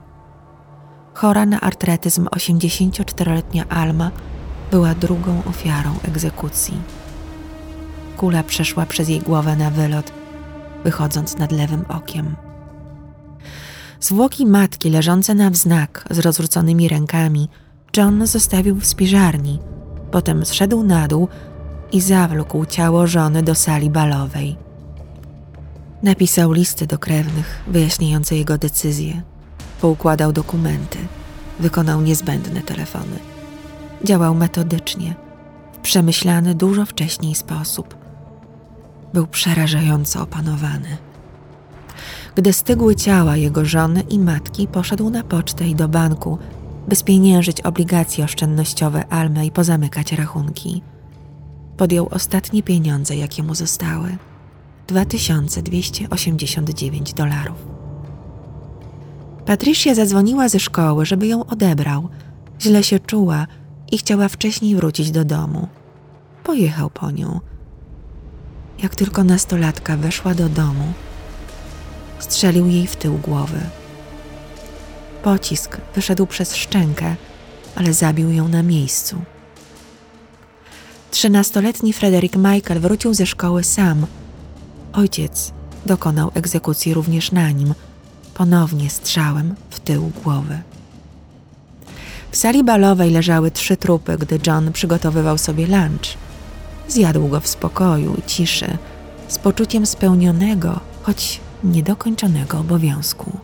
Chora 1.15 1.47
na 1.47 1.61
artretyzm 1.61 2.27
84-letnia 2.27 3.69
Alma 3.69 4.11
była 4.73 4.95
drugą 4.95 5.43
ofiarą 5.45 5.95
egzekucji. 6.02 6.81
Kula 8.17 8.43
przeszła 8.43 8.87
przez 8.87 9.09
jej 9.09 9.21
głowę 9.21 9.57
na 9.57 9.71
wylot, 9.71 10.12
wychodząc 10.85 11.38
nad 11.38 11.52
lewym 11.52 11.85
okiem. 11.88 12.37
Zwłoki 14.00 14.47
matki 14.47 14.91
leżące 14.91 15.35
na 15.35 15.50
wznak 15.50 16.05
z 16.11 16.19
rozrzuconymi 16.19 16.88
rękami 16.88 17.49
John 17.97 18.26
zostawił 18.26 18.76
w 18.76 18.87
spiżarni, 18.87 19.59
potem 20.11 20.45
zszedł 20.45 20.83
na 20.83 21.09
dół 21.09 21.29
i 21.93 22.00
zawlókł 22.00 22.67
ciało 22.67 23.07
żony 23.07 23.43
do 23.43 23.55
sali 23.55 23.91
balowej. 23.91 24.57
Napisał 26.02 26.52
listy 26.52 26.87
do 26.87 26.99
krewnych 26.99 27.62
wyjaśniające 27.67 28.37
jego 28.37 28.59
decyzję, 28.59 29.23
poukładał 29.81 30.33
dokumenty, 30.33 30.99
wykonał 31.61 32.00
niezbędne 32.00 32.61
telefony. 32.61 33.32
Działał 34.04 34.35
metodycznie, 34.35 35.14
w 35.73 35.78
przemyślany 35.78 36.54
dużo 36.54 36.87
wcześniej 36.87 37.35
sposób. 37.35 37.97
Był 39.14 39.26
przerażająco 39.26 40.23
opanowany. 40.23 40.97
Gdy 42.35 42.52
stygły 42.52 42.97
ciała 42.97 43.37
jego 43.37 43.64
żony 43.64 44.00
i 44.00 44.18
matki, 44.18 44.66
poszedł 44.66 45.11
na 45.11 45.23
pocztę 45.23 45.68
i 45.68 45.75
do 45.75 45.88
banku, 45.88 46.38
by 46.88 46.97
spieniężyć 46.97 47.61
obligacje 47.61 48.25
oszczędnościowe 48.25 49.06
Almy 49.06 49.47
i 49.47 49.50
pozamykać 49.50 50.12
rachunki. 50.12 50.82
Podjął 51.76 52.09
ostatnie 52.11 52.62
pieniądze, 52.62 53.16
jakie 53.16 53.42
mu 53.42 53.54
zostały 53.54 54.16
2289 54.87 57.14
dolarów. 57.14 57.56
Patricia 59.47 59.94
zadzwoniła 59.94 60.49
ze 60.49 60.61
szkoły, 60.61 61.06
żeby 61.06 61.26
ją 61.26 61.47
odebrał. 61.47 62.09
Źle 62.61 62.82
się 62.82 62.99
czuła 62.99 63.47
i 63.93 63.99
chciała 63.99 64.29
wcześniej 64.29 64.77
wrócić 64.77 65.11
do 65.11 65.25
domu. 65.25 65.69
Pojechał 66.45 66.91
po 66.91 67.11
nią. 67.11 67.41
Jak 68.83 68.95
tylko 68.95 69.25
nastolatka 69.25 69.97
weszła 69.97 70.35
do 70.35 70.49
domu, 70.49 70.93
strzelił 72.19 72.67
jej 72.67 72.87
w 72.87 72.97
tył 72.97 73.19
głowy. 73.19 73.61
Pocisk 75.23 75.81
wyszedł 75.95 76.27
przez 76.27 76.57
szczękę, 76.57 77.17
ale 77.77 77.95
zabił 77.95 78.31
ją 78.31 78.49
na 78.49 78.63
miejscu. 78.63 79.23
Trzynastoletni 81.11 81.93
Frederick 81.93 82.37
Michael 82.37 82.81
wrócił 82.81 83.15
ze 83.15 83.27
szkoły 83.27 83.65
sam. 83.65 84.07
Ojciec 84.93 85.53
dokonał 85.87 86.31
egzekucji 86.35 86.95
również 86.95 87.33
na 87.33 87.50
nim, 87.50 87.75
ponownie 88.35 88.91
strzałem 88.91 89.55
w 89.71 89.81
tył 89.81 90.13
głowy. 90.25 90.72
W 92.32 92.36
sali 92.36 92.64
balowej 92.64 93.10
leżały 93.10 93.50
trzy 93.50 93.76
trupy, 93.76 94.16
gdy 94.18 94.38
John 94.47 94.73
przygotowywał 94.73 95.38
sobie 95.38 95.66
lunch. 95.66 96.18
Zjadł 96.88 97.28
go 97.28 97.40
w 97.40 97.47
spokoju 97.47 98.14
i 98.14 98.23
ciszy, 98.23 98.78
z 99.28 99.38
poczuciem 99.38 99.86
spełnionego, 99.86 100.80
choć 101.02 101.40
niedokończonego 101.64 102.58
obowiązku. 102.58 103.38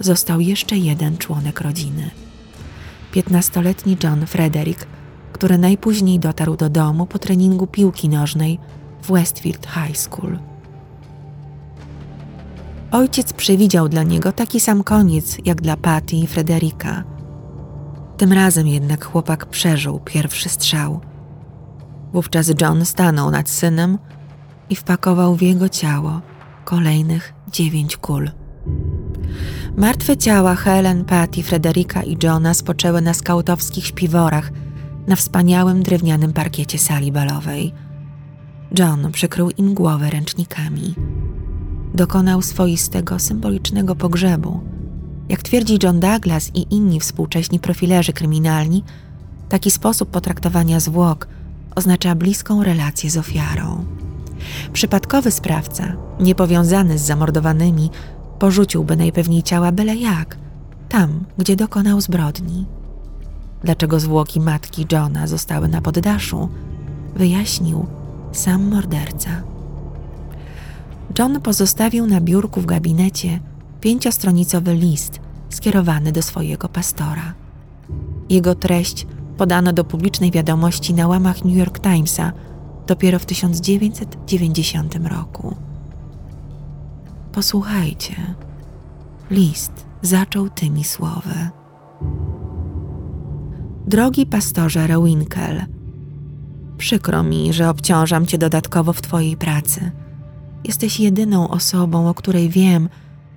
Został 0.00 0.40
jeszcze 0.40 0.76
jeden 0.76 1.18
członek 1.18 1.60
rodziny. 1.60 2.10
Piętnastoletni 3.12 3.96
John 4.04 4.26
Frederick, 4.26 4.86
który 5.32 5.58
najpóźniej 5.58 6.18
dotarł 6.18 6.56
do 6.56 6.70
domu 6.70 7.06
po 7.06 7.18
treningu 7.18 7.66
piłki 7.66 8.08
nożnej 8.08 8.58
w 9.02 9.12
Westfield 9.12 9.66
High 9.66 9.96
School. 9.96 10.38
Ojciec 12.90 13.32
przewidział 13.32 13.88
dla 13.88 14.02
niego 14.02 14.32
taki 14.32 14.60
sam 14.60 14.84
koniec 14.84 15.36
jak 15.44 15.62
dla 15.62 15.76
Patty 15.76 16.16
i 16.16 16.26
Frederika. 16.26 17.19
Tym 18.20 18.32
razem 18.32 18.66
jednak 18.66 19.04
chłopak 19.04 19.46
przeżył 19.46 20.00
pierwszy 20.04 20.48
strzał. 20.48 21.00
Wówczas 22.12 22.52
John 22.60 22.84
stanął 22.84 23.30
nad 23.30 23.50
synem 23.50 23.98
i 24.70 24.76
wpakował 24.76 25.36
w 25.36 25.42
jego 25.42 25.68
ciało 25.68 26.20
kolejnych 26.64 27.34
dziewięć 27.52 27.96
kul. 27.96 28.30
Martwe 29.76 30.16
ciała 30.16 30.54
Helen, 30.54 31.04
Patty, 31.04 31.42
Frederika 31.42 32.02
i 32.02 32.16
Johna 32.22 32.54
spoczęły 32.54 33.00
na 33.00 33.14
skautowskich 33.14 33.86
śpiworach 33.86 34.50
na 35.06 35.16
wspaniałym 35.16 35.82
drewnianym 35.82 36.32
parkiecie 36.32 36.78
sali 36.78 37.12
balowej. 37.12 37.72
John 38.78 39.12
przykrył 39.12 39.50
im 39.50 39.74
głowę 39.74 40.10
ręcznikami. 40.10 40.94
Dokonał 41.94 42.42
swoistego, 42.42 43.18
symbolicznego 43.18 43.96
pogrzebu. 43.96 44.60
Jak 45.30 45.42
twierdzi 45.42 45.78
John 45.82 46.00
Douglas 46.00 46.50
i 46.54 46.74
inni 46.74 47.00
współcześni 47.00 47.60
profilerzy 47.60 48.12
kryminalni, 48.12 48.84
taki 49.48 49.70
sposób 49.70 50.10
potraktowania 50.10 50.80
zwłok 50.80 51.28
oznacza 51.74 52.14
bliską 52.14 52.62
relację 52.62 53.10
z 53.10 53.16
ofiarą. 53.16 53.84
Przypadkowy 54.72 55.30
sprawca, 55.30 55.96
niepowiązany 56.20 56.98
z 56.98 57.02
zamordowanymi, 57.02 57.90
porzuciłby 58.38 58.96
najpewniej 58.96 59.42
ciała 59.42 59.72
byle 59.72 59.96
jak, 59.96 60.36
tam, 60.88 61.24
gdzie 61.38 61.56
dokonał 61.56 62.00
zbrodni. 62.00 62.66
Dlaczego 63.64 64.00
zwłoki 64.00 64.40
matki 64.40 64.86
Johna 64.92 65.26
zostały 65.26 65.68
na 65.68 65.80
poddaszu, 65.80 66.48
wyjaśnił 67.16 67.86
sam 68.32 68.68
morderca. 68.68 69.30
John 71.18 71.40
pozostawił 71.40 72.06
na 72.06 72.20
biurku 72.20 72.60
w 72.60 72.66
gabinecie 72.66 73.40
pięciostronicowy 73.80 74.74
list 74.74 75.20
skierowany 75.48 76.12
do 76.12 76.22
swojego 76.22 76.68
pastora. 76.68 77.34
Jego 78.28 78.54
treść 78.54 79.06
podano 79.36 79.72
do 79.72 79.84
publicznej 79.84 80.30
wiadomości 80.30 80.94
na 80.94 81.08
łamach 81.08 81.44
New 81.44 81.56
York 81.56 81.80
Timesa 81.80 82.32
dopiero 82.86 83.18
w 83.18 83.26
1990 83.26 84.94
roku. 85.08 85.56
Posłuchajcie. 87.32 88.14
List 89.30 89.72
zaczął 90.02 90.48
tymi 90.48 90.84
słowy. 90.84 91.50
Drogi 93.86 94.26
pastorze 94.26 94.86
Rewinkel, 94.86 95.64
przykro 96.78 97.22
mi, 97.22 97.52
że 97.52 97.68
obciążam 97.68 98.26
cię 98.26 98.38
dodatkowo 98.38 98.92
w 98.92 99.02
twojej 99.02 99.36
pracy. 99.36 99.90
Jesteś 100.64 101.00
jedyną 101.00 101.48
osobą, 101.48 102.08
o 102.08 102.14
której 102.14 102.48
wiem, 102.48 102.88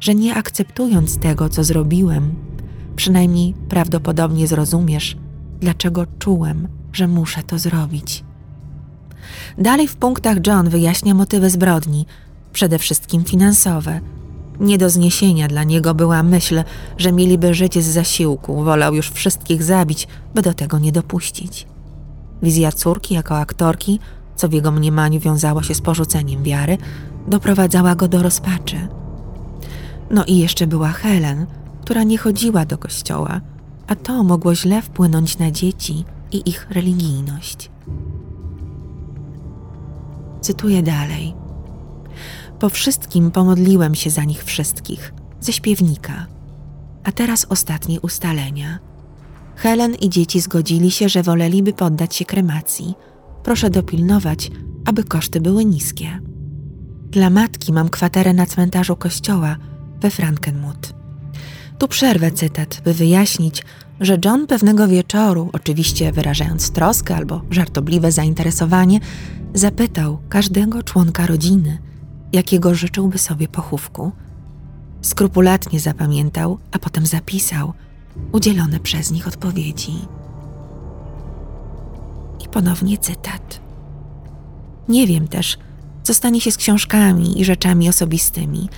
że 0.04 0.16
nie 0.16 0.36
akceptując 0.36 1.18
tego, 1.18 1.50
co 1.50 1.64
zrobiłem, 1.64 2.36
przynajmniej 2.96 3.54
prawdopodobnie 3.70 4.48
zrozumiesz, 4.48 5.18
dlaczego 5.60 6.06
czułem, 6.20 6.68
że 6.94 7.08
muszę 7.08 7.44
to 7.44 7.60
zrobić. 7.60 8.24
Dalej 9.58 9.88
w 9.88 9.96
punktach 9.96 10.38
John 10.48 10.70
wyjaśnia 10.70 11.14
motywy 11.14 11.50
zbrodni, 11.50 12.06
przede 12.54 12.80
wszystkim 12.80 13.24
finansowe. 13.24 14.00
Nie 14.60 14.78
do 14.78 14.90
zniesienia 14.90 15.48
dla 15.48 15.64
niego 15.64 15.94
była 15.94 16.24
myśl, 16.24 16.64
że 16.98 17.12
mieliby 17.12 17.54
żyć 17.54 17.80
z 17.80 17.86
zasiłku, 17.86 18.64
wolał 18.64 18.94
już 18.94 19.10
wszystkich 19.10 19.64
zabić, 19.64 20.08
by 20.36 20.42
do 20.42 20.54
tego 20.54 20.80
nie 20.80 20.92
dopuścić. 20.92 21.68
Wizja 22.42 22.72
córki 22.72 23.14
jako 23.14 23.38
aktorki, 23.38 24.00
co 24.36 24.50
w 24.50 24.54
jego 24.54 24.72
mniemaniu 24.72 25.20
wiązało 25.20 25.64
się 25.64 25.76
z 25.76 25.82
porzuceniem 25.82 26.44
wiary, 26.44 26.78
doprowadzała 27.28 27.96
go 27.96 28.08
do 28.08 28.24
rozpaczy. 28.24 28.88
No 30.12 30.26
i 30.26 30.38
jeszcze 30.38 30.68
była 30.68 30.88
Helen, 30.88 31.46
która 31.82 32.04
nie 32.04 32.18
chodziła 32.18 32.66
do 32.66 32.78
kościoła, 32.78 33.42
a 33.88 33.96
to 33.96 34.24
mogło 34.24 34.56
źle 34.56 34.82
wpłynąć 34.82 35.38
na 35.38 35.52
dzieci 35.52 36.06
i 36.32 36.50
ich 36.50 36.68
religijność. 36.70 37.72
Cytuję 40.42 40.84
dalej. 40.84 41.34
Po 42.60 42.70
wszystkim 42.70 43.32
pomodliłem 43.32 43.96
się 43.96 44.10
za 44.10 44.24
nich 44.24 44.44
wszystkich, 44.44 45.14
ze 45.40 45.54
śpiewnika. 45.54 46.26
A 47.04 47.12
teraz 47.12 47.46
ostatnie 47.50 48.02
ustalenia. 48.02 48.80
Helen 49.56 49.96
i 49.96 50.10
dzieci 50.10 50.42
zgodzili 50.42 50.92
się, 50.92 51.10
że 51.10 51.24
woleliby 51.24 51.74
poddać 51.74 52.16
się 52.16 52.26
kremacji. 52.26 52.94
Proszę 53.44 53.70
dopilnować, 53.70 54.52
aby 54.86 55.04
koszty 55.04 55.42
były 55.42 55.66
niskie. 55.66 56.20
Dla 57.10 57.30
matki 57.30 57.74
mam 57.74 57.90
kwaterę 57.90 58.34
na 58.34 58.46
cmentarzu 58.46 58.96
kościoła 58.96 59.58
we 60.04 60.10
Frankenmuth. 60.10 60.94
Tu 61.80 61.88
przerwę 61.88 62.32
cytat, 62.32 62.82
by 62.86 62.94
wyjaśnić, 62.94 63.64
że 64.00 64.18
John 64.26 64.48
pewnego 64.48 64.88
wieczoru, 64.88 65.50
oczywiście 65.54 66.12
wyrażając 66.12 66.72
troskę 66.72 67.16
albo 67.16 67.42
żartobliwe 67.50 68.12
zainteresowanie, 68.12 69.00
zapytał 69.54 70.20
każdego 70.30 70.84
członka 70.84 71.28
rodziny, 71.28 71.78
jakiego 72.34 72.76
życzyłby 72.76 73.18
sobie 73.18 73.48
pochówku. 73.48 74.12
Skrupulatnie 75.02 75.80
zapamiętał, 75.80 76.58
a 76.72 76.80
potem 76.80 77.06
zapisał 77.06 77.74
udzielone 78.32 78.80
przez 78.80 79.12
nich 79.12 79.28
odpowiedzi. 79.28 79.94
I 82.46 82.48
ponownie 82.48 82.98
cytat. 82.98 83.60
Nie 84.90 85.08
wiem 85.08 85.28
też, 85.28 85.58
co 86.04 86.14
stanie 86.14 86.42
się 86.42 86.52
z 86.52 86.58
książkami 86.58 87.42
i 87.42 87.46
rzeczami 87.46 87.90
osobistymi, 87.90 88.70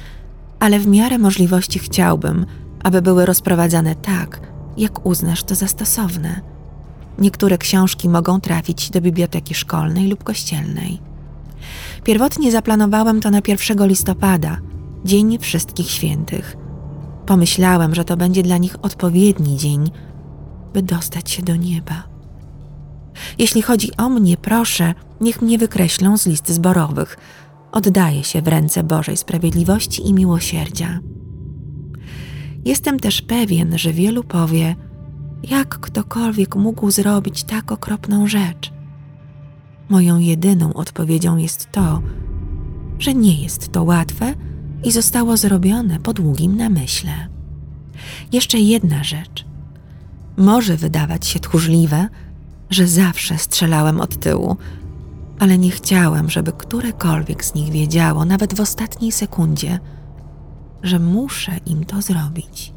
ale 0.60 0.80
w 0.80 0.88
miarę 0.88 1.18
możliwości 1.18 1.80
chciałbym, 1.80 2.46
aby 2.84 3.02
były 3.02 3.26
rozprowadzane 3.26 3.96
tak, 3.96 4.42
jak 4.78 5.06
uznasz 5.06 5.44
to 5.44 5.56
za 5.56 5.68
stosowne. 5.68 6.42
Niektóre 7.20 7.58
książki 7.58 8.10
mogą 8.10 8.42
trafić 8.42 8.90
do 8.90 9.02
biblioteki 9.02 9.56
szkolnej 9.56 10.08
lub 10.08 10.24
kościelnej. 10.24 11.00
Pierwotnie 12.04 12.52
zaplanowałem 12.52 13.22
to 13.22 13.32
na 13.32 13.42
1 13.48 13.88
listopada, 13.88 14.58
Dzień 15.06 15.40
Wszystkich 15.40 15.92
Świętych. 15.92 16.58
Pomyślałem, 17.26 17.96
że 17.96 18.06
to 18.06 18.18
będzie 18.18 18.44
dla 18.44 18.58
nich 18.58 18.76
odpowiedni 18.82 19.58
dzień, 19.58 19.92
by 20.74 20.82
dostać 20.82 21.32
się 21.32 21.44
do 21.44 21.56
nieba. 21.56 22.04
Jeśli 23.38 23.62
chodzi 23.62 23.98
o 23.98 24.10
mnie, 24.10 24.38
proszę, 24.38 24.94
niech 25.22 25.42
mnie 25.42 25.58
wykreślą 25.58 26.18
z 26.18 26.26
list 26.26 26.50
zborowych. 26.50 27.18
Oddaję 27.76 28.24
się 28.24 28.42
w 28.42 28.48
ręce 28.48 28.84
Bożej 28.84 29.18
Sprawiedliwości 29.18 30.08
i 30.08 30.14
Miłosierdzia. 30.14 31.00
Jestem 32.66 33.00
też 33.00 33.22
pewien, 33.22 33.78
że 33.78 33.94
wielu 33.94 34.24
powie, 34.24 34.76
jak 35.50 35.80
ktokolwiek 35.80 36.56
mógł 36.56 36.92
zrobić 36.92 37.44
tak 37.44 37.72
okropną 37.72 38.28
rzecz. 38.28 38.74
Moją 39.90 40.20
jedyną 40.20 40.74
odpowiedzią 40.74 41.38
jest 41.38 41.72
to, 41.72 42.02
że 43.00 43.14
nie 43.14 43.44
jest 43.44 43.72
to 43.72 43.84
łatwe 43.84 44.34
i 44.84 44.92
zostało 44.92 45.38
zrobione 45.38 46.00
po 46.00 46.14
długim 46.14 46.58
namyśle. 46.58 47.28
Jeszcze 48.32 48.60
jedna 48.60 49.04
rzecz. 49.04 49.46
Może 50.38 50.78
wydawać 50.78 51.28
się 51.28 51.40
tchórzliwe, 51.40 52.08
że 52.70 52.88
zawsze 52.88 53.38
strzelałem 53.38 54.02
od 54.02 54.20
tyłu, 54.20 54.58
ale 55.40 55.58
nie 55.58 55.72
chciałem, 55.72 56.30
żeby 56.30 56.52
którekolwiek 56.52 57.46
z 57.46 57.54
nich 57.54 57.72
wiedziało, 57.72 58.26
nawet 58.26 58.54
w 58.54 58.60
ostatniej 58.60 59.12
sekundzie, 59.12 59.80
że 60.84 61.00
muszę 61.00 61.52
im 61.66 61.86
to 61.86 62.02
zrobić. 62.02 62.74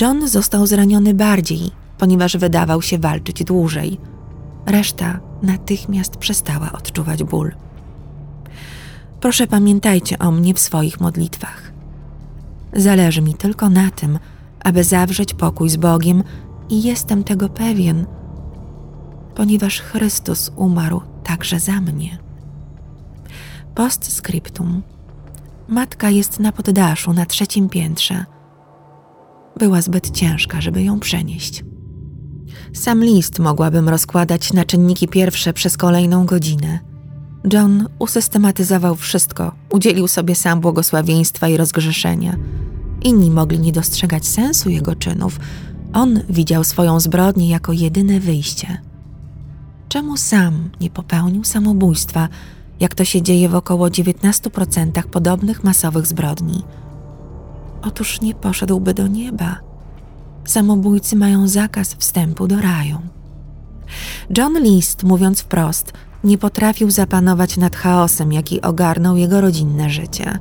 John 0.00 0.28
został 0.28 0.66
zraniony 0.66 1.14
bardziej, 1.14 1.70
ponieważ 1.98 2.36
wydawał 2.36 2.82
się 2.82 2.98
walczyć 2.98 3.44
dłużej. 3.44 3.98
Reszta 4.66 5.20
natychmiast 5.42 6.16
przestała 6.16 6.72
odczuwać 6.72 7.24
ból. 7.24 7.52
Proszę 9.20 9.46
pamiętajcie 9.46 10.18
o 10.18 10.30
mnie 10.30 10.54
w 10.54 10.60
swoich 10.60 11.00
modlitwach. 11.00 11.72
Zależy 12.72 13.22
mi 13.22 13.34
tylko 13.34 13.70
na 13.70 13.90
tym, 13.90 14.18
aby 14.64 14.84
zawrzeć 14.84 15.34
pokój 15.34 15.70
z 15.70 15.76
Bogiem 15.76 16.22
i 16.68 16.82
jestem 16.82 17.24
tego 17.24 17.48
pewien, 17.48 18.06
ponieważ 19.40 19.80
Chrystus 19.80 20.50
umarł 20.56 21.00
także 21.24 21.60
za 21.60 21.80
mnie. 21.80 22.18
Postscriptum. 23.74 24.82
Matka 25.68 26.10
jest 26.10 26.40
na 26.40 26.52
poddaszu 26.52 27.12
na 27.12 27.26
trzecim 27.26 27.68
piętrze. 27.68 28.24
Była 29.58 29.82
zbyt 29.82 30.10
ciężka, 30.10 30.60
żeby 30.60 30.82
ją 30.82 31.00
przenieść. 31.00 31.64
Sam 32.72 33.04
list 33.04 33.38
mogłabym 33.38 33.88
rozkładać 33.88 34.52
na 34.52 34.64
czynniki 34.64 35.08
pierwsze 35.08 35.52
przez 35.52 35.76
kolejną 35.76 36.26
godzinę. 36.26 36.78
John 37.52 37.88
usystematyzował 37.98 38.96
wszystko, 38.96 39.52
udzielił 39.70 40.08
sobie 40.08 40.34
sam 40.34 40.60
błogosławieństwa 40.60 41.48
i 41.48 41.56
rozgrzeszenia. 41.56 42.36
Inni 43.02 43.30
mogli 43.30 43.58
nie 43.58 43.72
dostrzegać 43.72 44.26
sensu 44.26 44.70
jego 44.70 44.94
czynów. 44.94 45.40
On 45.92 46.20
widział 46.28 46.64
swoją 46.64 47.00
zbrodnię 47.00 47.48
jako 47.48 47.72
jedyne 47.72 48.20
wyjście. 48.20 48.89
Czemu 49.90 50.16
sam 50.16 50.70
nie 50.80 50.90
popełnił 50.90 51.44
samobójstwa, 51.44 52.28
jak 52.80 52.94
to 52.94 53.04
się 53.04 53.22
dzieje 53.22 53.48
w 53.48 53.54
około 53.54 53.88
19% 53.88 55.02
podobnych 55.02 55.64
masowych 55.64 56.06
zbrodni? 56.06 56.62
Otóż 57.82 58.20
nie 58.20 58.34
poszedłby 58.34 58.94
do 58.94 59.06
nieba. 59.06 59.56
Samobójcy 60.44 61.16
mają 61.16 61.48
zakaz 61.48 61.94
wstępu 61.94 62.48
do 62.48 62.60
raju. 62.60 62.98
John 64.36 64.62
List, 64.62 65.02
mówiąc 65.02 65.40
wprost, 65.40 65.92
nie 66.24 66.38
potrafił 66.38 66.90
zapanować 66.90 67.56
nad 67.56 67.76
chaosem, 67.76 68.32
jaki 68.32 68.62
ogarnął 68.62 69.16
jego 69.16 69.40
rodzinne 69.40 69.90
życie. 69.90 70.38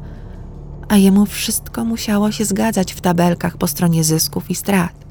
A 0.89 0.97
jemu 0.97 1.25
wszystko 1.25 1.85
musiało 1.85 2.31
się 2.31 2.45
zgadzać 2.45 2.93
w 2.93 3.01
tabelkach 3.01 3.57
po 3.57 3.67
stronie 3.67 4.03
zysków 4.03 4.51
i 4.51 4.55
strat. 4.55 5.05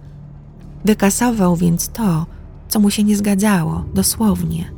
Wykasował 0.85 1.57
więc 1.57 1.89
to, 1.89 2.27
co 2.69 2.81
mu 2.81 2.91
się 2.91 3.05
nie 3.05 3.17
zgadzało, 3.17 3.85
dosłownie. 3.95 4.73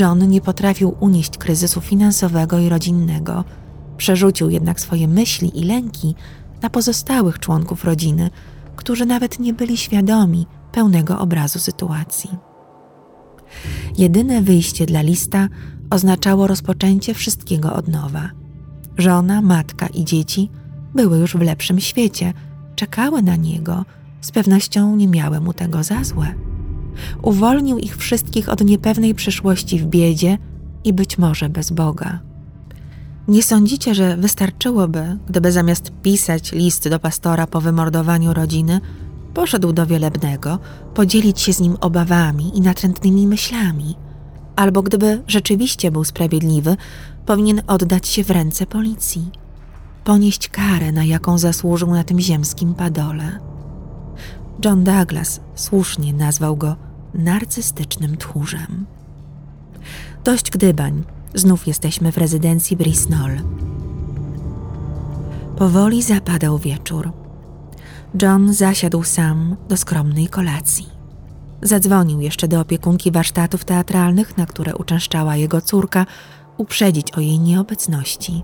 John 0.00 0.28
nie 0.28 0.40
potrafił 0.40 0.94
unieść 1.00 1.38
kryzysu 1.38 1.80
finansowego 1.80 2.58
i 2.58 2.68
rodzinnego, 2.68 3.44
przerzucił 3.96 4.50
jednak 4.50 4.80
swoje 4.80 5.08
myśli 5.08 5.60
i 5.60 5.64
lęki 5.64 6.14
na 6.62 6.70
pozostałych 6.70 7.38
członków 7.38 7.84
rodziny, 7.84 8.30
którzy 8.76 9.06
nawet 9.06 9.38
nie 9.38 9.54
byli 9.54 9.76
świadomi 9.76 10.46
pełnego 10.72 11.18
obrazu 11.18 11.58
sytuacji. 11.58 12.30
Jedyne 13.98 14.42
wyjście 14.42 14.86
dla 14.86 15.02
lista 15.02 15.48
oznaczało 15.90 16.46
rozpoczęcie 16.46 17.14
wszystkiego 17.14 17.72
od 17.72 17.88
nowa. 17.88 18.30
Żona, 18.98 19.40
matka 19.40 19.86
i 19.86 20.04
dzieci 20.04 20.50
były 20.94 21.18
już 21.18 21.36
w 21.36 21.40
lepszym 21.40 21.80
świecie, 21.80 22.32
czekały 22.74 23.22
na 23.22 23.36
niego, 23.36 23.84
z 24.20 24.30
pewnością 24.30 24.96
nie 24.96 25.08
miały 25.08 25.40
mu 25.40 25.52
tego 25.52 25.82
za 25.82 26.04
złe. 26.04 26.47
Uwolnił 27.22 27.78
ich 27.78 27.96
wszystkich 27.96 28.48
od 28.48 28.64
niepewnej 28.64 29.14
przyszłości 29.14 29.78
w 29.78 29.86
biedzie 29.86 30.38
i 30.84 30.92
być 30.92 31.18
może 31.18 31.48
bez 31.48 31.70
Boga. 31.70 32.20
Nie 33.28 33.42
sądzicie, 33.42 33.94
że 33.94 34.16
wystarczyłoby, 34.16 35.18
gdyby 35.28 35.52
zamiast 35.52 35.92
pisać 36.02 36.52
list 36.52 36.88
do 36.88 36.98
pastora 36.98 37.46
po 37.46 37.60
wymordowaniu 37.60 38.34
rodziny, 38.34 38.80
poszedł 39.34 39.72
do 39.72 39.86
wielebnego, 39.86 40.58
podzielić 40.94 41.40
się 41.40 41.52
z 41.52 41.60
nim 41.60 41.76
obawami 41.80 42.58
i 42.58 42.60
natrętnymi 42.60 43.26
myślami, 43.26 43.96
albo 44.56 44.82
gdyby 44.82 45.22
rzeczywiście 45.26 45.90
był 45.90 46.04
sprawiedliwy, 46.04 46.76
powinien 47.26 47.62
oddać 47.66 48.08
się 48.08 48.24
w 48.24 48.30
ręce 48.30 48.66
policji, 48.66 49.30
ponieść 50.04 50.48
karę, 50.48 50.92
na 50.92 51.04
jaką 51.04 51.38
zasłużył 51.38 51.90
na 51.90 52.04
tym 52.04 52.20
ziemskim 52.20 52.74
padole. 52.74 53.38
John 54.64 54.84
Douglas 54.84 55.40
słusznie 55.54 56.12
nazwał 56.12 56.56
go 56.56 56.76
narcystycznym 57.14 58.16
tchórzem. 58.16 58.86
Dość 60.24 60.50
gdybań, 60.50 61.04
znów 61.34 61.66
jesteśmy 61.66 62.12
w 62.12 62.18
rezydencji 62.18 62.76
Brisnol. 62.76 63.30
Powoli 65.56 66.02
zapadał 66.02 66.58
wieczór. 66.58 67.12
John 68.22 68.54
zasiadł 68.54 69.02
sam 69.02 69.56
do 69.68 69.76
skromnej 69.76 70.28
kolacji. 70.28 70.88
Zadzwonił 71.62 72.20
jeszcze 72.20 72.48
do 72.48 72.60
opiekunki 72.60 73.10
warsztatów 73.10 73.64
teatralnych, 73.64 74.36
na 74.36 74.46
które 74.46 74.76
uczęszczała 74.76 75.36
jego 75.36 75.60
córka, 75.60 76.06
uprzedzić 76.56 77.12
o 77.12 77.20
jej 77.20 77.38
nieobecności. 77.38 78.42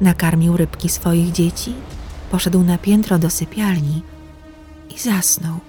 Nakarmił 0.00 0.56
rybki 0.56 0.88
swoich 0.88 1.32
dzieci, 1.32 1.74
poszedł 2.30 2.62
na 2.62 2.78
piętro 2.78 3.18
do 3.18 3.30
sypialni 3.30 4.02
i 4.96 4.98
zasnął. 4.98 5.65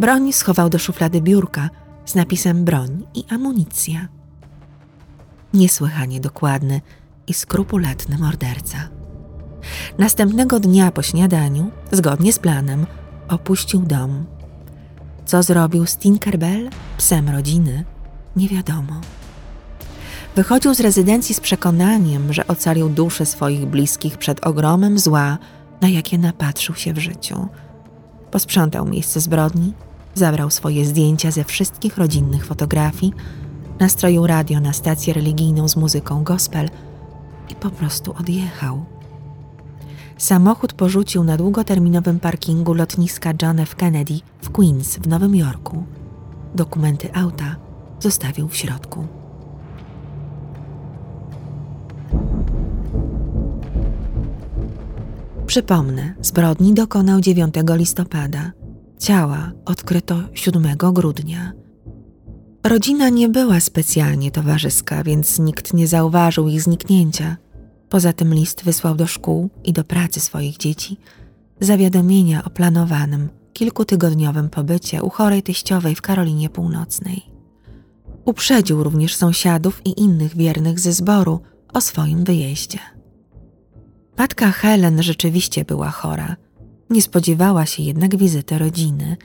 Broń 0.00 0.32
schował 0.32 0.70
do 0.70 0.78
szuflady 0.78 1.20
biurka 1.20 1.70
z 2.04 2.14
napisem 2.14 2.64
broń 2.64 3.06
i 3.14 3.24
amunicja. 3.30 4.08
Niesłychanie 5.54 6.20
dokładny 6.20 6.80
i 7.26 7.34
skrupulatny 7.34 8.18
morderca. 8.18 8.78
Następnego 9.98 10.60
dnia 10.60 10.90
po 10.90 11.02
śniadaniu, 11.02 11.70
zgodnie 11.92 12.32
z 12.32 12.38
planem, 12.38 12.86
opuścił 13.28 13.80
dom. 13.80 14.26
Co 15.26 15.42
zrobił 15.42 15.86
z 15.86 15.96
Tinkerbell, 15.96 16.70
psem 16.98 17.28
rodziny, 17.28 17.84
nie 18.36 18.48
wiadomo. 18.48 19.00
Wychodził 20.36 20.74
z 20.74 20.80
rezydencji 20.80 21.34
z 21.34 21.40
przekonaniem, 21.40 22.32
że 22.32 22.46
ocalił 22.46 22.88
duszę 22.88 23.26
swoich 23.26 23.66
bliskich 23.66 24.18
przed 24.18 24.46
ogromem 24.46 24.98
zła, 24.98 25.38
na 25.80 25.88
jakie 25.88 26.18
napatrzył 26.18 26.74
się 26.74 26.92
w 26.92 26.98
życiu. 26.98 27.48
Posprzątał 28.34 28.86
miejsce 28.86 29.20
zbrodni, 29.20 29.72
zabrał 30.14 30.50
swoje 30.50 30.84
zdjęcia 30.84 31.30
ze 31.30 31.44
wszystkich 31.44 31.98
rodzinnych 31.98 32.46
fotografii, 32.46 33.12
nastroił 33.80 34.26
radio 34.26 34.60
na 34.60 34.72
stację 34.72 35.14
religijną 35.14 35.68
z 35.68 35.76
muzyką 35.76 36.24
gospel 36.24 36.68
i 37.50 37.54
po 37.54 37.70
prostu 37.70 38.14
odjechał. 38.20 38.84
samochód 40.18 40.72
porzucił 40.72 41.24
na 41.24 41.36
długoterminowym 41.36 42.20
parkingu 42.20 42.74
lotniska 42.74 43.32
John 43.42 43.60
F. 43.60 43.76
Kennedy 43.76 44.14
w 44.42 44.50
Queens 44.50 44.96
w 44.96 45.08
Nowym 45.08 45.36
Jorku. 45.36 45.84
Dokumenty 46.54 47.14
auta 47.14 47.56
zostawił 48.00 48.48
w 48.48 48.56
środku. 48.56 49.06
Przypomnę, 55.46 56.14
zbrodni 56.20 56.74
dokonał 56.74 57.20
9 57.20 57.54
listopada. 57.68 58.52
Ciała 58.98 59.52
odkryto 59.64 60.16
7 60.34 60.76
grudnia. 60.76 61.52
Rodzina 62.64 63.08
nie 63.08 63.28
była 63.28 63.60
specjalnie 63.60 64.30
towarzyska, 64.30 65.04
więc 65.04 65.38
nikt 65.38 65.74
nie 65.74 65.88
zauważył 65.88 66.48
ich 66.48 66.62
zniknięcia. 66.62 67.36
Poza 67.88 68.12
tym 68.12 68.34
list 68.34 68.64
wysłał 68.64 68.94
do 68.94 69.06
szkół 69.06 69.50
i 69.64 69.72
do 69.72 69.84
pracy 69.84 70.20
swoich 70.20 70.56
dzieci 70.56 70.96
zawiadomienia 71.60 72.44
o 72.44 72.50
planowanym, 72.50 73.28
kilkutygodniowym 73.52 74.50
pobycie 74.50 75.02
u 75.02 75.10
chorej 75.10 75.42
teściowej 75.42 75.94
w 75.94 76.02
Karolinie 76.02 76.50
Północnej. 76.50 77.22
Uprzedził 78.24 78.82
również 78.82 79.16
sąsiadów 79.16 79.80
i 79.86 80.00
innych 80.00 80.36
wiernych 80.36 80.80
ze 80.80 80.92
zboru 80.92 81.40
o 81.72 81.80
swoim 81.80 82.24
wyjeździe. 82.24 82.93
Matka 84.18 84.50
Helen 84.50 85.02
rzeczywiście 85.02 85.64
była 85.64 85.90
chora. 85.90 86.36
Nie 86.90 87.02
spodziewała 87.02 87.66
się 87.66 87.82
jednak 87.82 88.16
wizyty 88.16 88.58
rodziny. 88.58 89.16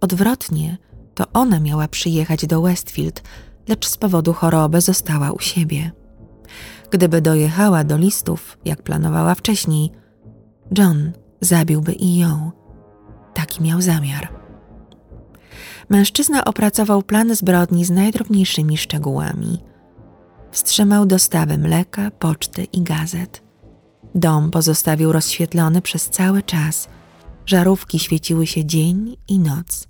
Odwrotnie, 0.00 0.78
to 1.14 1.24
ona 1.32 1.60
miała 1.60 1.88
przyjechać 1.88 2.46
do 2.46 2.62
Westfield, 2.62 3.22
lecz 3.68 3.86
z 3.88 3.96
powodu 3.96 4.32
choroby 4.32 4.80
została 4.80 5.32
u 5.32 5.38
siebie. 5.40 5.90
Gdyby 6.90 7.20
dojechała 7.20 7.84
do 7.84 7.96
listów, 7.96 8.58
jak 8.64 8.82
planowała 8.82 9.34
wcześniej, 9.34 9.92
John 10.78 11.12
zabiłby 11.40 11.92
i 11.92 12.16
ją. 12.16 12.50
Taki 13.34 13.62
miał 13.62 13.80
zamiar. 13.82 14.28
Mężczyzna 15.88 16.44
opracował 16.44 17.02
plan 17.02 17.34
zbrodni 17.34 17.84
z 17.84 17.90
najdrobniejszymi 17.90 18.76
szczegółami. 18.76 19.58
Wstrzymał 20.50 21.06
dostawy 21.06 21.58
mleka, 21.58 22.10
poczty 22.10 22.64
i 22.64 22.82
gazet. 22.82 23.41
Dom 24.14 24.50
pozostawił 24.50 25.12
rozświetlony 25.12 25.82
przez 25.82 26.10
cały 26.10 26.42
czas. 26.42 26.88
Żarówki 27.46 27.98
świeciły 27.98 28.46
się 28.46 28.64
dzień 28.64 29.16
i 29.28 29.38
noc. 29.38 29.88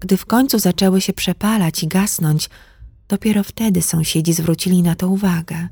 Gdy 0.00 0.16
w 0.16 0.26
końcu 0.26 0.58
zaczęły 0.58 1.00
się 1.00 1.12
przepalać 1.12 1.82
i 1.82 1.88
gasnąć, 1.88 2.50
dopiero 3.08 3.42
wtedy 3.42 3.82
sąsiedzi 3.82 4.32
zwrócili 4.32 4.82
na 4.82 4.94
to 4.94 5.08
uwagę. 5.08 5.68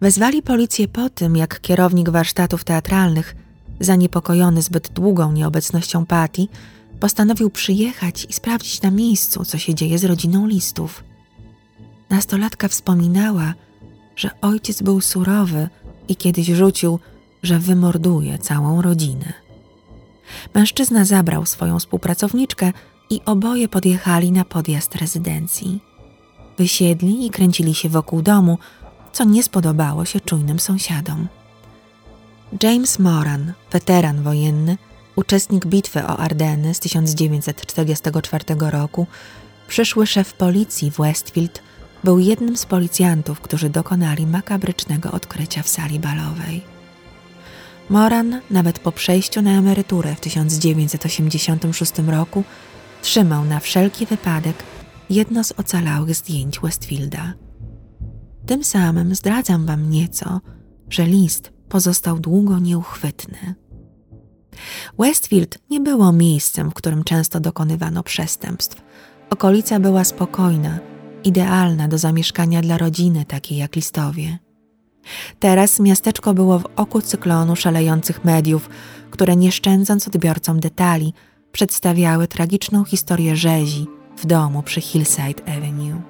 Wezwali 0.00 0.42
policję 0.42 0.88
po 0.88 1.10
tym, 1.10 1.36
jak 1.36 1.60
kierownik 1.60 2.10
warsztatów 2.10 2.64
teatralnych, 2.64 3.36
zaniepokojony 3.80 4.62
zbyt 4.62 4.88
długą 4.92 5.32
nieobecnością 5.32 6.06
Patty, 6.06 6.46
postanowił 7.00 7.50
przyjechać 7.50 8.26
i 8.30 8.32
sprawdzić 8.32 8.82
na 8.82 8.90
miejscu, 8.90 9.44
co 9.44 9.58
się 9.58 9.74
dzieje 9.74 9.98
z 9.98 10.04
rodziną 10.04 10.46
listów. 10.46 11.04
Nastolatka 12.10 12.68
wspominała, 12.68 13.54
że 14.16 14.30
ojciec 14.40 14.82
był 14.82 15.00
surowy 15.00 15.68
i 16.08 16.16
kiedyś 16.16 16.46
rzucił, 16.46 16.98
że 17.42 17.58
wymorduje 17.58 18.38
całą 18.38 18.82
rodzinę. 18.82 19.32
Mężczyzna 20.54 21.04
zabrał 21.04 21.46
swoją 21.46 21.78
współpracowniczkę 21.78 22.72
i 23.10 23.20
oboje 23.24 23.68
podjechali 23.68 24.32
na 24.32 24.44
podjazd 24.44 24.94
rezydencji. 24.94 25.80
Wysiedli 26.58 27.26
i 27.26 27.30
kręcili 27.30 27.74
się 27.74 27.88
wokół 27.88 28.22
domu, 28.22 28.58
co 29.12 29.24
nie 29.24 29.42
spodobało 29.42 30.04
się 30.04 30.20
czujnym 30.20 30.60
sąsiadom. 30.60 31.28
James 32.62 32.98
Moran, 32.98 33.52
weteran 33.72 34.22
wojenny, 34.22 34.78
uczestnik 35.16 35.66
bitwy 35.66 36.02
o 36.06 36.18
Ardeny 36.18 36.74
z 36.74 36.80
1944 36.80 38.44
roku, 38.58 39.06
przyszły 39.68 40.06
szef 40.06 40.32
policji 40.32 40.90
w 40.90 40.96
Westfield, 40.96 41.62
był 42.04 42.18
jednym 42.18 42.56
z 42.56 42.66
policjantów, 42.66 43.40
którzy 43.40 43.70
dokonali 43.70 44.26
makabrycznego 44.26 45.12
odkrycia 45.12 45.62
w 45.62 45.68
sali 45.68 46.00
balowej. 46.00 46.62
Moran, 47.90 48.40
nawet 48.50 48.78
po 48.78 48.92
przejściu 48.92 49.42
na 49.42 49.50
emeryturę 49.50 50.14
w 50.14 50.20
1986 50.20 51.92
roku, 52.06 52.44
trzymał 53.02 53.44
na 53.44 53.60
wszelki 53.60 54.06
wypadek 54.06 54.56
jedno 55.10 55.44
z 55.44 55.52
ocalałych 55.52 56.14
zdjęć 56.14 56.60
Westfielda. 56.60 57.34
Tym 58.46 58.64
samym 58.64 59.14
zdradzam 59.14 59.66
wam 59.66 59.90
nieco, 59.90 60.40
że 60.90 61.06
list 61.06 61.52
pozostał 61.68 62.18
długo 62.18 62.58
nieuchwytny. 62.58 63.54
Westfield 64.98 65.58
nie 65.70 65.80
było 65.80 66.12
miejscem, 66.12 66.70
w 66.70 66.74
którym 66.74 67.04
często 67.04 67.40
dokonywano 67.40 68.02
przestępstw. 68.02 68.82
Okolica 69.30 69.80
była 69.80 70.04
spokojna, 70.04 70.78
idealna 71.24 71.88
do 71.88 71.98
zamieszkania 71.98 72.62
dla 72.62 72.78
rodziny 72.78 73.24
takiej 73.24 73.58
jak 73.58 73.76
listowie. 73.76 74.38
Teraz 75.38 75.80
miasteczko 75.80 76.34
było 76.34 76.58
w 76.58 76.66
oku 76.76 77.00
cyklonu 77.00 77.56
szalejących 77.56 78.24
mediów, 78.24 78.70
które 79.10 79.36
nie 79.36 79.52
szczędząc 79.52 80.08
odbiorcom 80.08 80.60
detali, 80.60 81.14
przedstawiały 81.52 82.28
tragiczną 82.28 82.84
historię 82.84 83.36
rzezi 83.36 83.86
w 84.16 84.26
domu 84.26 84.62
przy 84.62 84.80
Hillside 84.80 85.56
Avenue. 85.56 86.02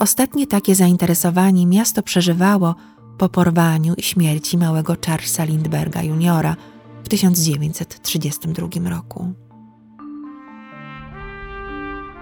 Ostatnie 0.00 0.46
takie 0.46 0.74
zainteresowanie 0.74 1.66
miasto 1.66 2.02
przeżywało 2.02 2.74
po 3.18 3.28
porwaniu 3.28 3.94
i 3.94 4.02
śmierci 4.02 4.58
małego 4.58 4.96
Charlesa 5.06 5.44
Lindberga 5.44 6.02
juniora 6.02 6.56
w 7.04 7.08
1932 7.08 8.90
roku. 8.90 9.32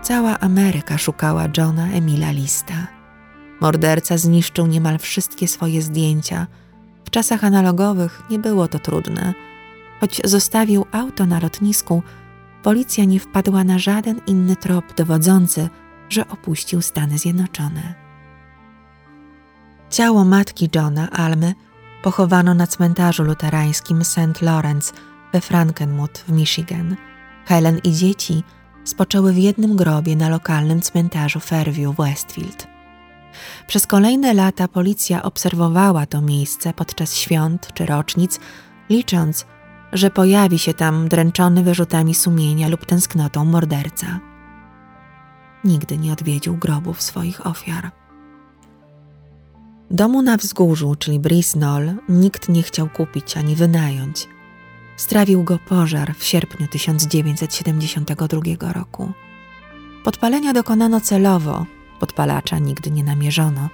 Cała 0.05 0.40
Ameryka 0.40 0.99
szukała 0.99 1.45
Johna 1.57 1.88
Emila 1.88 2.31
Lista. 2.31 2.75
Morderca 3.61 4.19
zniszczył 4.19 4.67
niemal 4.67 4.99
wszystkie 4.99 5.49
swoje 5.49 5.83
zdjęcia. 5.83 6.47
W 7.05 7.11
czasach 7.11 7.45
analogowych 7.45 8.23
nie 8.31 8.38
było 8.38 8.69
to 8.69 8.79
trudne. 8.79 9.35
Choć 10.01 10.21
zostawił 10.25 10.87
auto 10.93 11.27
na 11.27 11.40
lotnisku, 11.40 12.03
policja 12.62 13.05
nie 13.05 13.21
wpadła 13.21 13.64
na 13.64 13.79
żaden 13.79 14.21
inny 14.27 14.57
trop 14.57 14.95
dowodzący, 14.95 15.69
że 16.09 16.29
opuścił 16.29 16.83
Stany 16.83 17.19
Zjednoczone. 17.19 17.95
Ciało 19.90 20.25
matki 20.25 20.71
Johna, 20.75 21.11
Almy, 21.11 21.55
pochowano 22.03 22.55
na 22.55 22.67
cmentarzu 22.67 23.25
luterańskim 23.25 24.05
St. 24.05 24.43
Lawrence 24.43 24.93
we 25.33 25.40
Frankenmuth 25.40 26.19
w 26.19 26.33
Michigan. 26.33 26.97
Helen 27.45 27.79
i 27.85 27.93
dzieci 27.93 28.43
spoczęły 28.85 29.33
w 29.33 29.38
jednym 29.38 29.77
grobie 29.77 30.16
na 30.16 30.29
lokalnym 30.29 30.81
cmentarzu 30.81 31.40
Fairview 31.40 31.97
Westfield. 31.97 32.66
Przez 33.66 33.87
kolejne 33.87 34.35
lata 34.35 34.68
policja 34.68 35.23
obserwowała 35.23 36.07
to 36.07 36.20
miejsce 36.20 36.73
podczas 36.73 37.14
świąt 37.14 37.68
czy 37.75 37.87
rocznic, 37.87 38.40
licząc, 38.90 39.47
że 39.92 40.11
pojawi 40.11 40.59
się 40.59 40.75
tam 40.75 41.09
dręczony 41.09 41.62
wyrzutami 41.62 42.14
sumienia 42.14 42.68
lub 42.68 42.87
tęsknotą 42.87 43.44
morderca. 43.44 44.20
Nigdy 45.64 45.99
nie 45.99 46.12
odwiedził 46.12 46.57
grobów 46.57 47.03
swoich 47.03 47.47
ofiar. 47.47 47.90
Domu 49.90 50.23
na 50.23 50.37
wzgórzu, 50.37 50.94
czyli 50.94 51.20
Brisnol, 51.20 51.94
nikt 52.09 52.49
nie 52.49 52.62
chciał 52.62 52.88
kupić 52.88 53.37
ani 53.37 53.57
wynająć. 53.57 54.29
Strawił 54.96 55.44
go 55.44 55.59
pożar 55.59 56.14
w 56.14 56.24
sierpniu 56.24 56.68
1972 56.68 58.72
roku. 58.72 59.12
Podpalenia 60.04 60.52
dokonano 60.52 61.00
celowo, 61.00 61.66
podpalacza 62.00 62.59
nigdy 62.59 62.90
nie 62.90 63.04
namierzono. 63.04 63.68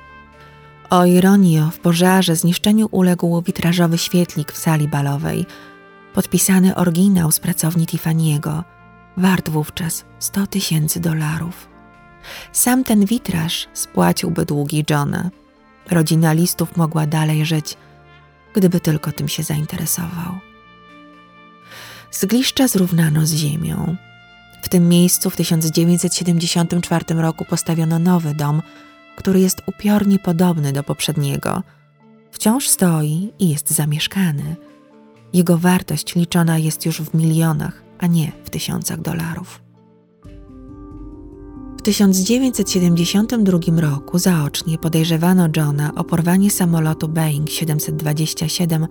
O 0.90 1.04
ironio, 1.04 1.70
w 1.70 1.78
pożarze 1.78 2.36
zniszczeniu 2.36 2.88
uległ 2.90 3.42
witrażowy 3.42 3.98
świetlik 3.98 4.52
w 4.52 4.58
sali 4.58 4.88
balowej, 4.88 5.46
podpisany 6.14 6.74
oryginał 6.74 7.32
z 7.32 7.40
pracowni 7.40 7.86
Tiffany'ego, 7.86 8.62
wart 9.16 9.48
wówczas 9.48 10.04
100 10.18 10.46
tysięcy 10.46 11.00
dolarów. 11.00 11.68
Sam 12.52 12.84
ten 12.84 13.04
witraż 13.04 13.68
spłaciłby 13.72 14.44
długi 14.44 14.84
Johna. 14.90 15.30
Rodzina 15.90 16.32
listów 16.32 16.76
mogła 16.76 17.06
dalej 17.06 17.46
żyć, 17.46 17.76
gdyby 18.54 18.80
tylko 18.80 19.12
tym 19.12 19.28
się 19.28 19.42
zainteresował. 19.42 20.49
Zgliszcza 22.12 22.68
zrównano 22.68 23.26
z 23.26 23.34
ziemią. 23.34 23.96
W 24.62 24.68
tym 24.68 24.88
miejscu 24.88 25.30
w 25.30 25.36
1974 25.36 27.14
roku 27.14 27.44
postawiono 27.44 27.98
nowy 27.98 28.34
dom, 28.34 28.62
który 29.16 29.40
jest 29.40 29.62
upiornie 29.66 30.18
podobny 30.18 30.72
do 30.72 30.82
poprzedniego. 30.82 31.62
Wciąż 32.30 32.68
stoi 32.68 33.32
i 33.38 33.48
jest 33.48 33.70
zamieszkany. 33.70 34.56
Jego 35.32 35.58
wartość 35.58 36.14
liczona 36.14 36.58
jest 36.58 36.86
już 36.86 37.00
w 37.02 37.14
milionach, 37.14 37.82
a 37.98 38.06
nie 38.06 38.32
w 38.44 38.50
tysiącach 38.50 39.00
dolarów. 39.00 39.62
W 41.78 41.82
1972 41.82 43.80
roku 43.80 44.18
zaocznie 44.18 44.78
podejrzewano 44.78 45.48
Johna 45.56 45.94
o 45.94 46.04
porwanie 46.04 46.50
samolotu 46.50 47.08
Boeing 47.08 47.50
727 47.50 48.86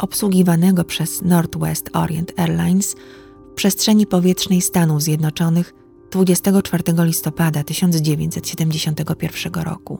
obsługiwanego 0.00 0.84
przez 0.84 1.22
Northwest 1.22 1.90
Orient 1.92 2.32
Airlines 2.36 2.96
w 3.52 3.54
przestrzeni 3.54 4.06
powietrznej 4.06 4.60
Stanów 4.60 5.02
Zjednoczonych 5.02 5.74
24 6.10 6.82
listopada 7.04 7.64
1971 7.64 9.62
roku. 9.62 9.98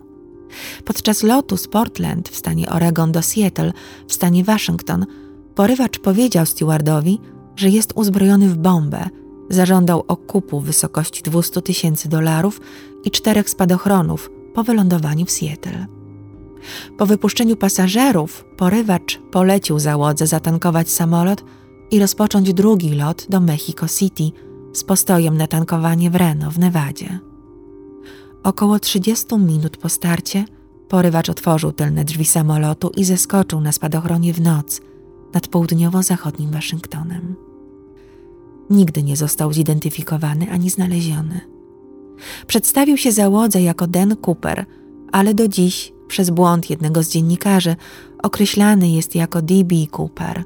Podczas 0.84 1.22
lotu 1.22 1.56
z 1.56 1.68
Portland 1.68 2.28
w 2.28 2.36
stanie 2.36 2.68
Oregon 2.68 3.12
do 3.12 3.22
Seattle 3.22 3.72
w 4.08 4.12
stanie 4.12 4.44
Waszyngton 4.44 5.06
porywacz 5.54 5.98
powiedział 5.98 6.46
stewardowi, 6.46 7.20
że 7.56 7.68
jest 7.68 7.92
uzbrojony 7.94 8.48
w 8.48 8.56
bombę, 8.56 9.08
zażądał 9.50 10.04
okupu 10.08 10.60
w 10.60 10.64
wysokości 10.64 11.22
200 11.22 11.62
tysięcy 11.62 12.08
dolarów 12.08 12.60
i 13.04 13.10
czterech 13.10 13.50
spadochronów 13.50 14.30
po 14.54 14.64
wylądowaniu 14.64 15.26
w 15.26 15.30
Seattle. 15.30 15.99
Po 16.98 17.06
wypuszczeniu 17.06 17.56
pasażerów 17.56 18.44
porywacz 18.56 19.18
polecił 19.30 19.78
załodze 19.78 20.26
zatankować 20.26 20.90
samolot 20.90 21.44
i 21.90 21.98
rozpocząć 21.98 22.52
drugi 22.52 22.94
lot 22.94 23.26
do 23.28 23.40
Mexico 23.40 23.88
City 23.88 24.30
z 24.72 24.84
postojem 24.84 25.36
na 25.36 25.46
tankowanie 25.46 26.10
w 26.10 26.14
Reno 26.14 26.50
w 26.50 26.58
Nevadzie. 26.58 27.18
Około 28.42 28.78
30 28.78 29.36
minut 29.38 29.76
po 29.76 29.88
starcie 29.88 30.44
porywacz 30.88 31.28
otworzył 31.28 31.72
tylne 31.72 32.04
drzwi 32.04 32.24
samolotu 32.24 32.90
i 32.96 33.04
zeskoczył 33.04 33.60
na 33.60 33.72
spadochronie 33.72 34.32
w 34.32 34.40
noc 34.40 34.80
nad 35.34 35.48
południowo-zachodnim 35.48 36.50
Waszyngtonem. 36.50 37.34
Nigdy 38.70 39.02
nie 39.02 39.16
został 39.16 39.52
zidentyfikowany 39.52 40.50
ani 40.50 40.70
znaleziony. 40.70 41.40
Przedstawił 42.46 42.96
się 42.96 43.12
załodze 43.12 43.62
jako 43.62 43.86
Dan 43.86 44.16
Cooper, 44.26 44.66
ale 45.12 45.34
do 45.34 45.48
dziś 45.48 45.92
przez 46.10 46.30
błąd 46.30 46.70
jednego 46.70 47.02
z 47.02 47.08
dziennikarzy 47.10 47.76
określany 48.22 48.90
jest 48.90 49.14
jako 49.14 49.42
D.B. 49.42 49.74
Cooper. 49.98 50.44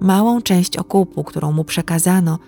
Małą 0.00 0.42
część 0.42 0.76
okupu, 0.76 1.24
którą 1.24 1.52
mu 1.52 1.64
przekazano, 1.64 2.38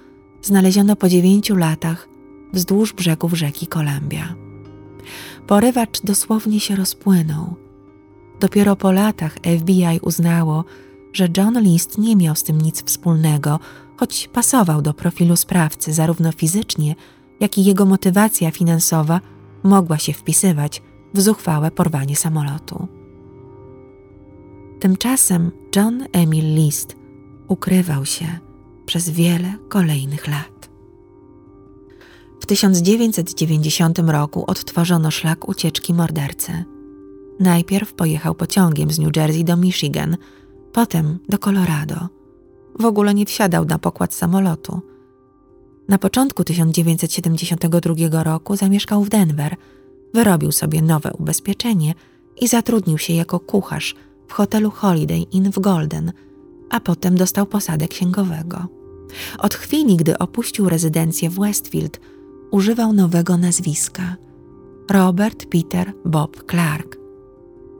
znaleziono 0.43 0.97
po 0.97 1.09
dziewięciu 1.09 1.57
latach 1.57 2.09
wzdłuż 2.53 2.93
brzegów 2.93 3.35
rzeki 3.35 3.67
Columbia. 3.67 4.35
Porywacz 5.47 6.01
dosłownie 6.01 6.61
się 6.61 6.77
rozpłynął. 6.77 7.55
Dopiero 8.41 8.77
po 8.77 8.93
latach 8.93 9.37
FBI 9.59 10.01
uznało, 10.03 10.65
że 11.13 11.29
John 11.37 11.61
List 11.63 11.99
nie 11.99 12.17
miał 12.17 12.35
z 12.35 12.43
tym 12.43 12.61
nic 12.61 12.85
wspólnego, 12.85 13.61
choć 13.97 14.29
pasował 14.33 14.83
do 14.83 14.95
profilu 14.95 15.37
sprawcy 15.37 15.93
zarówno 15.93 16.33
fizycznie, 16.33 16.95
jak 17.41 17.59
i 17.59 17.65
jego 17.65 17.87
motywacja 17.87 18.51
finansowa 18.51 19.21
mogła 19.63 19.99
się 19.99 20.13
wpisywać 20.13 20.83
w 21.15 21.21
zuchwałe 21.21 21.71
porwanie 21.71 22.17
samolotu. 22.17 22.89
Tymczasem 24.81 25.51
John 25.77 26.05
Emil 26.13 26.55
List 26.55 26.97
ukrywał 27.49 28.05
się 28.05 28.27
przez 28.87 29.11
wiele 29.11 29.55
kolejnych 29.69 30.29
lat. 30.29 30.71
W 32.41 32.47
1990 32.47 33.99
roku 33.99 34.45
odtworzono 34.47 35.11
szlak 35.11 35.49
ucieczki 35.49 35.95
mordercy. 35.95 36.65
Najpierw 37.41 37.95
pojechał 37.95 38.35
pociągiem 38.35 38.91
z 38.91 38.99
New 38.99 39.17
Jersey 39.17 39.45
do 39.45 39.57
Michigan, 39.57 40.17
potem 40.73 41.19
do 41.29 41.39
Colorado. 41.39 42.09
W 42.81 42.85
ogóle 42.85 43.15
nie 43.15 43.27
wsiadał 43.27 43.65
na 43.65 43.79
pokład 43.79 44.15
samolotu. 44.15 44.81
Na 45.89 45.99
początku 45.99 46.45
1972 46.45 48.23
roku 48.23 48.57
zamieszkał 48.57 49.05
w 49.05 49.09
Denver, 49.09 49.57
wyrobił 50.15 50.53
sobie 50.53 50.83
nowe 50.83 51.13
ubezpieczenie 51.13 51.95
i 52.41 52.49
zatrudnił 52.49 52.99
się 52.99 53.13
jako 53.13 53.41
kucharz 53.41 53.95
w 54.29 54.33
hotelu 54.33 54.71
Holiday 54.71 55.27
Inn 55.33 55.53
w 55.53 55.59
Golden, 55.59 56.13
a 56.71 56.81
potem 56.81 57.15
dostał 57.15 57.47
posadę 57.47 57.89
księgowego. 57.89 58.67
Od 59.39 59.55
chwili, 59.55 59.97
gdy 59.97 60.19
opuścił 60.19 60.69
rezydencję 60.69 61.31
w 61.31 61.39
Westfield, 61.39 62.01
używał 62.51 62.93
nowego 62.93 63.37
nazwiska 63.37 64.17
Robert 64.91 65.47
Peter 65.47 65.93
Bob 66.05 66.45
Clark. 66.51 66.99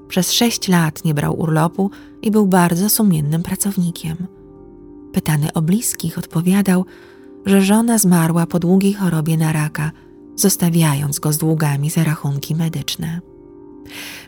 Przez 0.08 0.32
sześć 0.32 0.68
lat 0.68 1.04
nie 1.04 1.14
brał 1.14 1.40
urlopu 1.40 1.90
i 2.22 2.30
był 2.30 2.46
bardzo 2.46 2.90
sumiennym 2.90 3.42
pracownikiem. 3.42 4.16
Pytany 5.12 5.52
o 5.52 5.62
bliskich 5.62 6.18
odpowiadał, 6.18 6.84
że 7.46 7.62
żona 7.62 7.98
zmarła 7.98 8.46
po 8.46 8.58
długiej 8.58 8.94
chorobie 8.94 9.36
na 9.36 9.52
raka, 9.52 9.90
zostawiając 10.34 11.18
go 11.18 11.32
z 11.32 11.38
długami 11.38 11.90
za 11.90 12.04
rachunki 12.04 12.54
medyczne. 12.54 13.20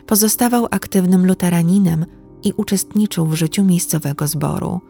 Pozostawał 0.05 0.67
aktywnym 0.71 1.25
luteraninem 1.25 2.05
i 2.43 2.53
uczestniczył 2.57 3.25
w 3.25 3.35
życiu 3.35 3.63
miejscowego 3.63 4.27
zboru. 4.27 4.81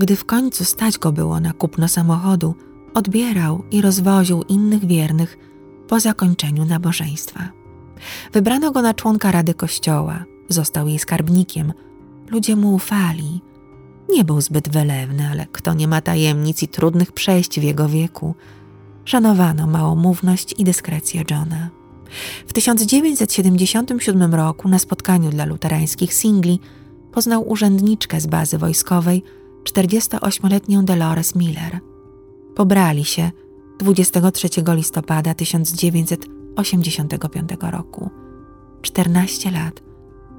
Gdy 0.00 0.16
w 0.16 0.24
końcu 0.24 0.64
stać 0.64 0.98
go 0.98 1.12
było 1.12 1.40
na 1.40 1.52
kupno 1.52 1.88
samochodu, 1.88 2.54
odbierał 2.94 3.64
i 3.70 3.82
rozwoził 3.82 4.42
innych 4.42 4.86
wiernych 4.86 5.38
po 5.88 6.00
zakończeniu 6.00 6.64
nabożeństwa. 6.64 7.48
Wybrano 8.32 8.70
go 8.70 8.82
na 8.82 8.94
członka 8.94 9.32
Rady 9.32 9.54
Kościoła, 9.54 10.24
został 10.48 10.88
jej 10.88 10.98
skarbnikiem. 10.98 11.72
Ludzie 12.30 12.56
mu 12.56 12.74
ufali. 12.74 13.40
Nie 14.08 14.24
był 14.24 14.40
zbyt 14.40 14.68
wylewny, 14.68 15.28
ale 15.30 15.46
kto 15.52 15.74
nie 15.74 15.88
ma 15.88 16.00
tajemnic 16.00 16.62
i 16.62 16.68
trudnych 16.68 17.12
przejść 17.12 17.60
w 17.60 17.62
jego 17.62 17.88
wieku, 17.88 18.34
szanowano 19.04 19.66
małomówność 19.66 20.54
i 20.58 20.64
dyskrecję 20.64 21.24
Johna. 21.30 21.70
W 22.46 22.52
1977 22.52 24.34
roku 24.34 24.68
na 24.68 24.78
spotkaniu 24.78 25.30
dla 25.30 25.44
luterańskich 25.44 26.14
singli 26.14 26.60
poznał 27.12 27.48
urzędniczkę 27.48 28.20
z 28.20 28.26
bazy 28.26 28.58
wojskowej, 28.58 29.22
48-letnią 29.64 30.84
Dolores 30.84 31.34
Miller. 31.34 31.80
Pobrali 32.54 33.04
się 33.04 33.30
23 33.78 34.48
listopada 34.68 35.34
1985 35.34 37.50
roku, 37.60 38.10
14 38.82 39.50
lat 39.50 39.82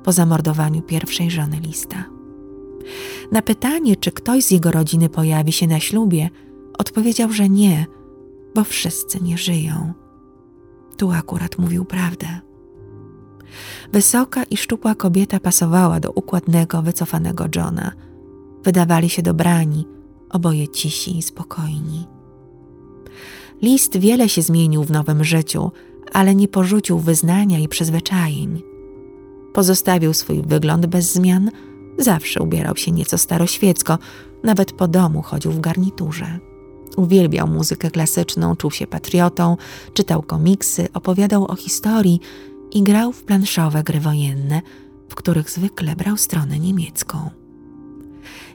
po 0.03 0.11
zamordowaniu 0.11 0.81
pierwszej 0.81 1.31
żony 1.31 1.59
Lista. 1.59 2.05
Na 3.31 3.41
pytanie, 3.41 3.95
czy 3.95 4.11
ktoś 4.11 4.43
z 4.43 4.51
jego 4.51 4.71
rodziny 4.71 5.09
pojawi 5.09 5.51
się 5.51 5.67
na 5.67 5.79
ślubie, 5.79 6.29
odpowiedział, 6.77 7.31
że 7.31 7.49
nie, 7.49 7.85
bo 8.55 8.63
wszyscy 8.63 9.23
nie 9.23 9.37
żyją. 9.37 9.93
Tu 10.97 11.11
akurat 11.11 11.57
mówił 11.57 11.85
prawdę. 11.85 12.27
Wysoka 13.93 14.43
i 14.43 14.57
szczupła 14.57 14.95
kobieta 14.95 15.39
pasowała 15.39 15.99
do 15.99 16.11
układnego, 16.11 16.81
wycofanego 16.81 17.45
Johna. 17.55 17.91
Wydawali 18.63 19.09
się 19.09 19.21
dobrani, 19.21 19.85
oboje 20.29 20.67
cisi 20.67 21.17
i 21.17 21.21
spokojni. 21.21 22.07
List 23.61 23.97
wiele 23.97 24.29
się 24.29 24.41
zmienił 24.41 24.83
w 24.83 24.91
nowym 24.91 25.23
życiu, 25.23 25.71
ale 26.13 26.35
nie 26.35 26.47
porzucił 26.47 26.99
wyznania 26.99 27.59
i 27.59 27.67
przyzwyczajeń. 27.67 28.61
Pozostawił 29.53 30.13
swój 30.13 30.41
wygląd 30.41 30.85
bez 30.85 31.13
zmian, 31.13 31.51
zawsze 31.97 32.41
ubierał 32.41 32.77
się 32.77 32.91
nieco 32.91 33.17
staroświecko, 33.17 33.97
nawet 34.43 34.71
po 34.71 34.87
domu 34.87 35.21
chodził 35.21 35.51
w 35.51 35.59
garniturze. 35.59 36.39
Uwielbiał 36.97 37.47
muzykę 37.47 37.91
klasyczną, 37.91 38.55
czuł 38.55 38.71
się 38.71 38.87
patriotą, 38.87 39.57
czytał 39.93 40.21
komiksy, 40.21 40.87
opowiadał 40.93 41.45
o 41.45 41.55
historii 41.55 42.19
i 42.71 42.83
grał 42.83 43.11
w 43.11 43.23
planszowe 43.23 43.83
gry 43.83 43.99
wojenne, 43.99 44.61
w 45.09 45.15
których 45.15 45.49
zwykle 45.49 45.95
brał 45.95 46.17
stronę 46.17 46.59
niemiecką. 46.59 47.40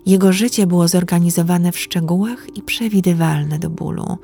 Jego 0.07 0.33
życie 0.33 0.67
było 0.67 0.89
zorganizowane 0.89 1.73
w 1.73 1.79
szczegółach 1.79 2.57
i 2.57 2.63
przewidywalne 2.63 3.59
do 3.59 3.71
bólu. 3.71 4.19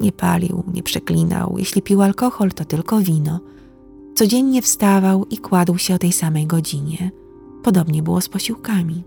Nie 0.00 0.12
palił, 0.12 0.64
nie 0.74 0.82
przeklinał, 0.82 1.54
jeśli 1.58 1.82
pił 1.82 2.02
alkohol, 2.02 2.52
to 2.52 2.64
tylko 2.64 3.00
wino. 3.00 3.40
Codziennie 4.14 4.62
wstawał 4.62 5.24
i 5.24 5.38
kładł 5.38 5.78
się 5.78 5.94
o 5.94 5.98
tej 5.98 6.12
samej 6.12 6.46
godzinie. 6.46 7.10
Podobnie 7.62 8.02
było 8.02 8.20
z 8.20 8.28
posiłkami. 8.28 9.02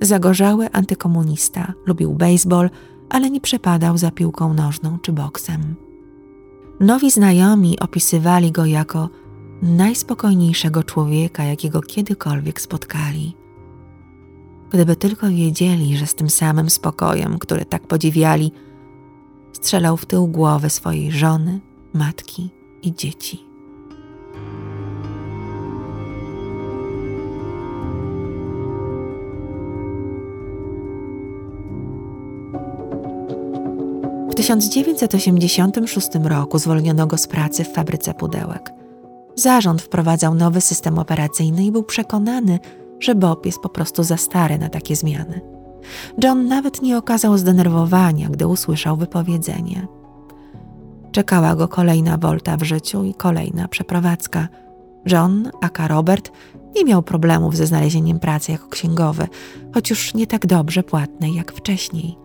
Zagorzały 0.00 0.70
antykomunista, 0.72 1.72
lubił 1.86 2.12
baseball, 2.12 2.70
ale 3.08 3.30
nie 3.30 3.40
przepadał 3.40 3.98
za 3.98 4.10
piłką 4.10 4.54
nożną 4.54 4.98
czy 4.98 5.12
boksem. 5.12 5.74
Nowi 6.80 7.10
znajomi 7.10 7.78
opisywali 7.80 8.52
go 8.52 8.66
jako 8.66 9.08
najspokojniejszego 9.62 10.84
człowieka, 10.84 11.44
jakiego 11.44 11.80
kiedykolwiek 11.80 12.60
spotkali. 12.60 13.41
Gdyby 14.72 14.96
tylko 14.96 15.28
wiedzieli, 15.28 15.96
że 15.96 16.06
z 16.06 16.14
tym 16.14 16.30
samym 16.30 16.70
spokojem, 16.70 17.38
który 17.38 17.64
tak 17.64 17.86
podziwiali, 17.86 18.52
strzelał 19.52 19.96
w 19.96 20.06
tył 20.06 20.26
głowy 20.26 20.70
swojej 20.70 21.12
żony, 21.12 21.60
matki 21.92 22.50
i 22.82 22.94
dzieci. 22.94 23.44
W 34.30 34.34
1986 34.34 36.08
roku 36.24 36.58
zwolniono 36.58 37.06
go 37.06 37.18
z 37.18 37.26
pracy 37.26 37.64
w 37.64 37.72
fabryce 37.72 38.14
pudełek. 38.14 38.72
Zarząd 39.34 39.82
wprowadzał 39.82 40.34
nowy 40.34 40.60
system 40.60 40.98
operacyjny 40.98 41.64
i 41.64 41.72
był 41.72 41.82
przekonany, 41.82 42.58
że 43.02 43.14
Bob 43.14 43.46
jest 43.46 43.58
po 43.58 43.68
prostu 43.68 44.02
za 44.02 44.16
stary 44.16 44.58
na 44.58 44.68
takie 44.68 44.96
zmiany. 44.96 45.40
John 46.24 46.48
nawet 46.48 46.82
nie 46.82 46.98
okazał 46.98 47.38
zdenerwowania, 47.38 48.28
gdy 48.28 48.46
usłyszał 48.46 48.96
wypowiedzenie. 48.96 49.86
Czekała 51.12 51.56
go 51.56 51.68
kolejna 51.68 52.18
wolta 52.18 52.56
w 52.56 52.62
życiu 52.62 53.04
i 53.04 53.14
kolejna 53.14 53.68
przeprowadzka. 53.68 54.48
John, 55.06 55.50
aka 55.60 55.88
Robert, 55.88 56.32
nie 56.74 56.84
miał 56.84 57.02
problemów 57.02 57.56
ze 57.56 57.66
znalezieniem 57.66 58.20
pracy 58.20 58.52
jako 58.52 58.68
księgowy, 58.68 59.28
choć 59.74 59.90
już 59.90 60.14
nie 60.14 60.26
tak 60.26 60.46
dobrze 60.46 60.82
płatnej 60.82 61.34
jak 61.34 61.52
wcześniej. 61.52 62.16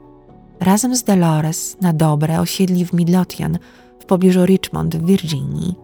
Razem 0.59 0.95
z 0.95 1.03
Dolores 1.03 1.77
na 1.81 1.93
dobre 1.93 2.39
osiedli 2.39 2.85
w 2.85 2.93
Midlothian 2.93 3.57
w 3.99 4.05
pobliżu 4.05 4.45
Richmond 4.45 4.95
w 4.95 5.05
Virginii. 5.05 5.75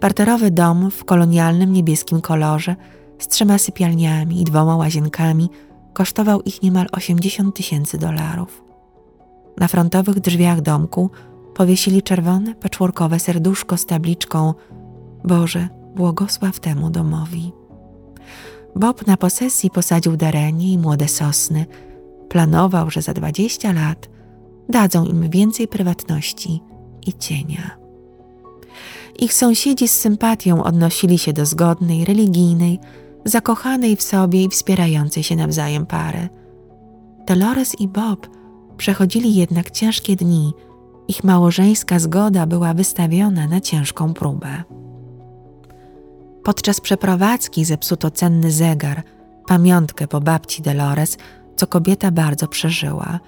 Parterowy 0.00 0.50
dom 0.50 0.90
w 0.90 1.04
kolonialnym 1.04 1.72
niebieskim 1.72 2.20
kolorze 2.20 2.76
z 3.18 3.28
trzema 3.28 3.58
sypialniami 3.58 4.40
i 4.40 4.44
dwoma 4.44 4.76
łazienkami 4.76 5.50
kosztował 5.92 6.42
ich 6.42 6.62
niemal 6.62 6.86
80 6.92 7.56
tysięcy 7.56 7.98
dolarów. 7.98 8.62
Na 9.56 9.68
frontowych 9.68 10.20
drzwiach 10.20 10.60
domku 10.60 11.10
powiesili 11.54 12.02
czerwone, 12.02 12.54
patchworkowe 12.54 13.18
serduszko 13.18 13.76
z 13.76 13.86
tabliczką 13.86 14.54
Boże, 15.24 15.68
błogosław 15.96 16.60
temu 16.60 16.90
domowi. 16.90 17.52
Bob 18.76 19.06
na 19.06 19.16
posesji 19.16 19.70
posadził 19.70 20.16
darenie 20.16 20.72
i 20.72 20.78
młode 20.78 21.08
sosny. 21.08 21.66
Planował, 22.28 22.90
że 22.90 23.02
za 23.02 23.14
dwadzieścia 23.14 23.72
lat 23.72 24.08
dadzą 24.68 25.04
im 25.04 25.30
więcej 25.30 25.68
prywatności 25.68 26.62
i 27.06 27.12
cienia. 27.12 27.78
Ich 29.18 29.34
sąsiedzi 29.34 29.88
z 29.88 29.92
sympatią 29.92 30.64
odnosili 30.64 31.18
się 31.18 31.32
do 31.32 31.46
zgodnej, 31.46 32.04
religijnej, 32.04 32.80
zakochanej 33.24 33.96
w 33.96 34.02
sobie 34.02 34.42
i 34.44 34.48
wspierającej 34.48 35.22
się 35.22 35.36
nawzajem 35.36 35.86
pary. 35.86 36.28
Dolores 37.26 37.80
i 37.80 37.88
Bob 37.88 38.28
przechodzili 38.76 39.34
jednak 39.34 39.70
ciężkie 39.70 40.16
dni, 40.16 40.52
ich 41.08 41.24
małżeńska 41.24 41.98
zgoda 41.98 42.46
była 42.46 42.74
wystawiona 42.74 43.46
na 43.46 43.60
ciężką 43.60 44.14
próbę. 44.14 44.62
Podczas 46.44 46.80
przeprowadzki 46.80 47.64
zepsuto 47.64 48.10
cenny 48.10 48.50
zegar, 48.52 49.02
pamiątkę 49.46 50.08
po 50.08 50.20
babci 50.20 50.62
Dolores, 50.62 51.16
co 51.56 51.66
kobieta 51.66 52.10
bardzo 52.10 52.48
przeżyła. 52.48 53.20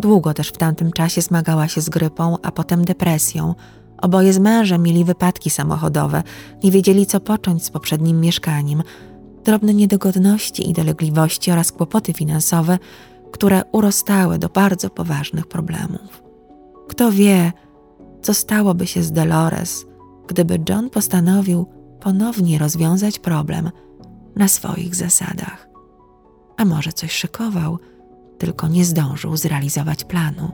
Długo 0.00 0.34
też 0.34 0.48
w 0.48 0.56
tamtym 0.56 0.92
czasie 0.92 1.22
zmagała 1.22 1.68
się 1.68 1.80
z 1.80 1.88
grypą, 1.88 2.36
a 2.42 2.52
potem 2.52 2.84
depresją. 2.84 3.54
Oboje 4.02 4.32
z 4.32 4.38
mężem 4.38 4.82
mieli 4.82 5.04
wypadki 5.04 5.50
samochodowe, 5.50 6.22
nie 6.64 6.70
wiedzieli 6.70 7.06
co 7.06 7.20
począć 7.20 7.64
z 7.64 7.70
poprzednim 7.70 8.20
mieszkaniem. 8.20 8.82
Drobne 9.48 9.74
niedogodności 9.74 10.70
i 10.70 10.72
dolegliwości 10.72 11.50
oraz 11.50 11.72
kłopoty 11.72 12.12
finansowe, 12.12 12.78
które 13.32 13.62
urostały 13.72 14.38
do 14.38 14.48
bardzo 14.48 14.90
poważnych 14.90 15.46
problemów. 15.46 16.22
Kto 16.88 17.12
wie, 17.12 17.52
co 18.22 18.34
stałoby 18.34 18.86
się 18.86 19.02
z 19.02 19.12
Dolores, 19.12 19.86
gdyby 20.26 20.60
John 20.68 20.90
postanowił 20.90 21.66
ponownie 22.00 22.58
rozwiązać 22.58 23.18
problem 23.18 23.70
na 24.36 24.48
swoich 24.48 24.94
zasadach. 24.94 25.68
A 26.56 26.64
może 26.64 26.92
coś 26.92 27.12
szykował, 27.12 27.78
tylko 28.38 28.68
nie 28.68 28.84
zdążył 28.84 29.36
zrealizować 29.36 30.04
planu. 30.04 30.50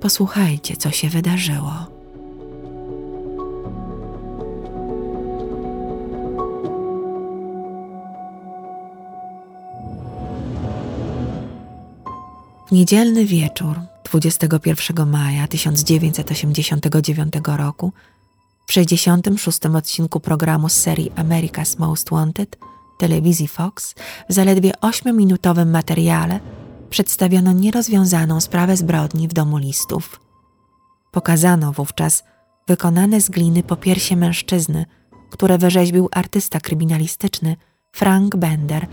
Posłuchajcie, 0.00 0.76
co 0.76 0.90
się 0.90 1.08
wydarzyło. 1.08 1.91
Niedzielny 12.72 13.24
wieczór 13.24 13.80
21 14.04 15.10
maja 15.10 15.46
1989 15.48 17.34
roku 17.56 17.92
w 18.66 18.72
66. 18.72 19.66
odcinku 19.66 20.20
programu 20.20 20.68
z 20.68 20.72
serii 20.72 21.10
America's 21.10 21.78
Most 21.78 22.10
Wanted 22.10 22.58
telewizji 22.98 23.48
Fox 23.48 23.94
w 24.28 24.32
zaledwie 24.32 24.72
8-minutowym 24.80 25.66
materiale 25.66 26.40
przedstawiono 26.90 27.52
nierozwiązaną 27.52 28.40
sprawę 28.40 28.76
zbrodni 28.76 29.28
w 29.28 29.32
domu 29.32 29.56
listów. 29.56 30.20
Pokazano 31.10 31.72
wówczas 31.72 32.24
wykonane 32.68 33.20
z 33.20 33.30
gliny 33.30 33.62
popiersie 33.62 34.16
mężczyzny, 34.16 34.86
które 35.30 35.58
wyrzeźbił 35.58 36.08
artysta 36.12 36.60
kryminalistyczny 36.60 37.56
Frank 37.92 38.36
Bender, 38.36 38.86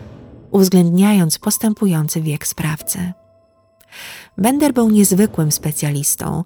uwzględniając 0.52 1.40
postępujący 1.40 2.22
wiek 2.22 2.48
sprawcy. 2.48 3.14
Bender 4.38 4.74
był 4.74 4.90
niezwykłym 4.90 5.52
specjalistą. 5.52 6.44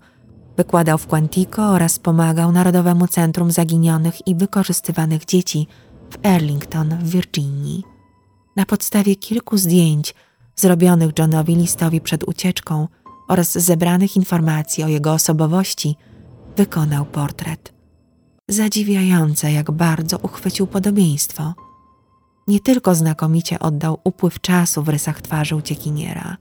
Wykładał 0.58 0.98
w 0.98 1.08
Quantico 1.08 1.70
oraz 1.70 2.00
pomagał 2.00 2.52
Narodowemu 2.52 3.08
Centrum 3.08 3.52
Zaginionych 3.52 4.28
i 4.28 4.36
Wykorzystywanych 4.36 5.26
Dzieci 5.26 5.68
w 6.12 6.26
Arlington 6.26 6.90
w 6.90 7.10
Virginii. 7.10 7.84
Na 8.56 8.66
podstawie 8.66 9.16
kilku 9.16 9.58
zdjęć 9.58 10.16
zrobionych 10.56 11.12
Johnowi 11.20 11.56
Listowi 11.56 12.02
przed 12.02 12.24
ucieczką 12.24 12.88
oraz 13.28 13.52
zebranych 13.52 14.16
informacji 14.16 14.84
o 14.84 14.88
jego 14.88 15.14
osobowości, 15.14 15.96
wykonał 16.58 17.06
portret. 17.06 17.74
Zadziwiające, 18.50 19.52
jak 19.52 19.72
bardzo 19.72 20.18
uchwycił 20.18 20.68
podobieństwo. 20.68 21.54
Nie 22.48 22.60
tylko 22.60 22.96
znakomicie 22.96 23.60
oddał 23.60 24.00
upływ 24.04 24.42
czasu 24.42 24.84
w 24.84 24.90
rysach 24.90 25.22
twarzy 25.22 25.56
uciekiniera. 25.56 26.38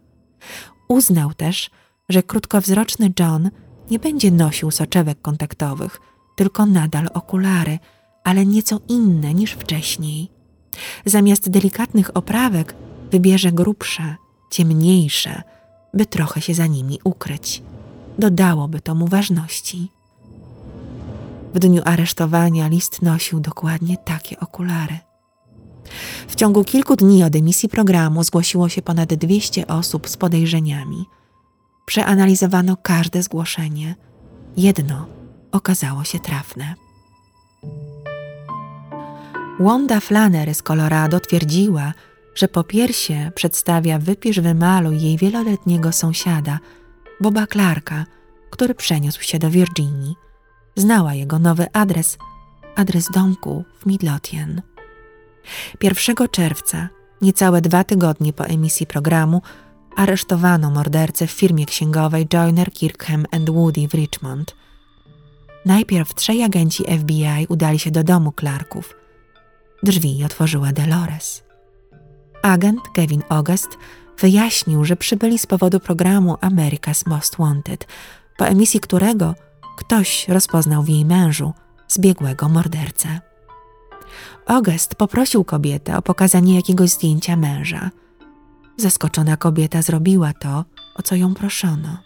Uznał 0.92 1.34
też, 1.34 1.70
że 2.08 2.22
krótkowzroczny 2.22 3.12
John 3.20 3.50
nie 3.90 3.98
będzie 3.98 4.30
nosił 4.30 4.70
soczewek 4.70 5.22
kontaktowych, 5.22 6.00
tylko 6.36 6.66
nadal 6.66 7.08
okulary, 7.14 7.78
ale 8.24 8.46
nieco 8.46 8.80
inne 8.88 9.34
niż 9.34 9.52
wcześniej. 9.52 10.30
Zamiast 11.06 11.50
delikatnych 11.50 12.16
oprawek 12.16 12.74
wybierze 13.10 13.52
grubsze, 13.52 14.16
ciemniejsze, 14.50 15.42
by 15.94 16.06
trochę 16.06 16.40
się 16.40 16.54
za 16.54 16.66
nimi 16.66 16.98
ukryć. 17.04 17.62
Dodałoby 18.18 18.80
to 18.80 18.94
mu 18.94 19.06
ważności. 19.08 19.88
W 21.54 21.58
dniu 21.58 21.82
aresztowania 21.84 22.68
list 22.68 23.02
nosił 23.02 23.40
dokładnie 23.40 23.96
takie 23.96 24.40
okulary. 24.40 24.98
W 26.28 26.34
ciągu 26.34 26.64
kilku 26.64 26.96
dni 26.96 27.24
od 27.24 27.36
emisji 27.36 27.68
programu 27.68 28.24
zgłosiło 28.24 28.68
się 28.68 28.82
ponad 28.82 29.14
200 29.14 29.66
osób 29.66 30.08
z 30.08 30.16
podejrzeniami. 30.16 31.06
Przeanalizowano 31.86 32.76
każde 32.76 33.22
zgłoszenie. 33.22 33.94
Jedno 34.56 35.06
okazało 35.52 36.04
się 36.04 36.18
trafne. 36.18 36.74
Wanda 39.60 40.00
Flannery 40.00 40.54
z 40.54 40.62
Colorado 40.62 41.20
twierdziła, 41.20 41.92
że 42.34 42.48
po 42.48 42.64
piersie 42.64 43.32
przedstawia 43.34 43.98
wypisz 43.98 44.40
wymalu 44.40 44.92
jej 44.92 45.16
wieloletniego 45.16 45.92
sąsiada, 45.92 46.58
Boba 47.20 47.46
Clarka, 47.46 48.06
który 48.50 48.74
przeniósł 48.74 49.22
się 49.22 49.38
do 49.38 49.50
Virginii. 49.50 50.14
Znała 50.76 51.14
jego 51.14 51.38
nowy 51.38 51.66
adres, 51.72 52.18
adres 52.76 53.10
domku 53.14 53.64
w 53.80 53.86
Midlothian. 53.86 54.62
1 55.82 56.16
czerwca, 56.30 56.88
niecałe 57.22 57.60
dwa 57.60 57.84
tygodnie 57.84 58.32
po 58.32 58.44
emisji 58.44 58.86
programu, 58.86 59.42
aresztowano 59.96 60.70
mordercę 60.70 61.26
w 61.26 61.30
firmie 61.30 61.66
księgowej 61.66 62.26
Joyner 62.26 62.72
Kirkham 62.72 63.26
Woody 63.48 63.88
w 63.88 63.94
Richmond. 63.94 64.56
Najpierw 65.66 66.14
trzej 66.14 66.42
agenci 66.42 66.84
FBI 66.98 67.46
udali 67.48 67.78
się 67.78 67.90
do 67.90 68.04
domu 68.04 68.32
Clarków. 68.40 68.94
Drzwi 69.82 70.24
otworzyła 70.24 70.72
Dolores. 70.72 71.42
Agent 72.42 72.80
Kevin 72.94 73.22
August 73.28 73.68
wyjaśnił, 74.18 74.84
że 74.84 74.96
przybyli 74.96 75.38
z 75.38 75.46
powodu 75.46 75.80
programu 75.80 76.34
America's 76.34 77.08
Most 77.08 77.36
Wanted, 77.38 77.86
po 78.36 78.46
emisji 78.46 78.80
którego 78.80 79.34
ktoś 79.76 80.28
rozpoznał 80.28 80.82
w 80.82 80.88
jej 80.88 81.04
mężu 81.04 81.52
zbiegłego 81.88 82.48
mordercę. 82.48 83.31
August 84.46 84.94
poprosił 84.94 85.44
kobietę 85.44 85.96
o 85.96 86.02
pokazanie 86.02 86.56
jakiegoś 86.56 86.90
zdjęcia 86.90 87.36
męża. 87.36 87.90
Zaskoczona 88.76 89.36
kobieta 89.36 89.82
zrobiła 89.82 90.32
to, 90.32 90.64
o 90.94 91.02
co 91.02 91.14
ją 91.14 91.34
proszono. 91.34 91.98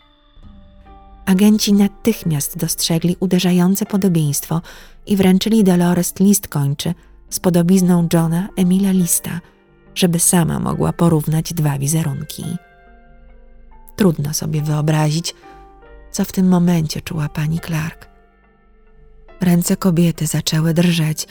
Agenci 1.26 1.72
natychmiast 1.72 2.58
dostrzegli 2.58 3.16
uderzające 3.20 3.86
podobieństwo 3.86 4.62
i 5.06 5.16
wręczyli 5.16 5.64
Dolores 5.64 6.14
list 6.20 6.48
kończy 6.48 6.94
z 7.30 7.40
podobizną 7.40 8.08
Johna 8.12 8.48
Emila 8.56 8.90
Lista, 8.90 9.40
żeby 9.94 10.18
sama 10.18 10.58
mogła 10.58 10.92
porównać 10.92 11.52
dwa 11.52 11.78
wizerunki. 11.78 12.44
Trudno 13.96 14.34
sobie 14.34 14.62
wyobrazić, 14.62 15.34
co 16.10 16.24
w 16.24 16.32
tym 16.32 16.48
momencie 16.48 17.00
czuła 17.00 17.28
pani 17.28 17.60
Clark. 17.60 18.08
Ręce 19.40 19.76
kobiety 19.76 20.26
zaczęły 20.26 20.74
drżeć, 20.74 21.26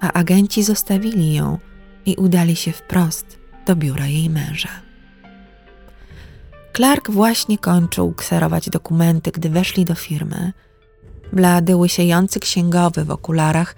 a 0.00 0.12
agenci 0.12 0.62
zostawili 0.62 1.34
ją 1.34 1.58
i 2.06 2.16
udali 2.16 2.56
się 2.56 2.72
wprost 2.72 3.38
do 3.66 3.76
biura 3.76 4.06
jej 4.06 4.30
męża. 4.30 4.68
Clark 6.76 7.10
właśnie 7.10 7.58
kończył 7.58 8.12
kserować 8.12 8.70
dokumenty, 8.70 9.30
gdy 9.30 9.50
weszli 9.50 9.84
do 9.84 9.94
firmy. 9.94 10.52
Blady, 11.32 11.76
łysiejący 11.76 12.40
księgowy 12.40 13.04
w 13.04 13.10
okularach 13.10 13.76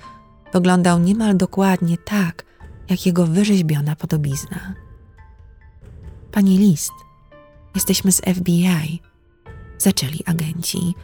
wyglądał 0.53 0.99
niemal 0.99 1.37
dokładnie 1.37 1.99
tak, 1.99 2.45
jak 2.91 3.07
jego 3.07 3.27
wyrzeźbiona 3.27 3.97
podobizna. 3.97 4.75
Pani 6.33 6.59
List, 6.59 6.93
jesteśmy 7.75 8.12
z 8.12 8.20
FBI, 8.20 9.01
zaczęli 9.79 10.18
agenci, 10.27 10.95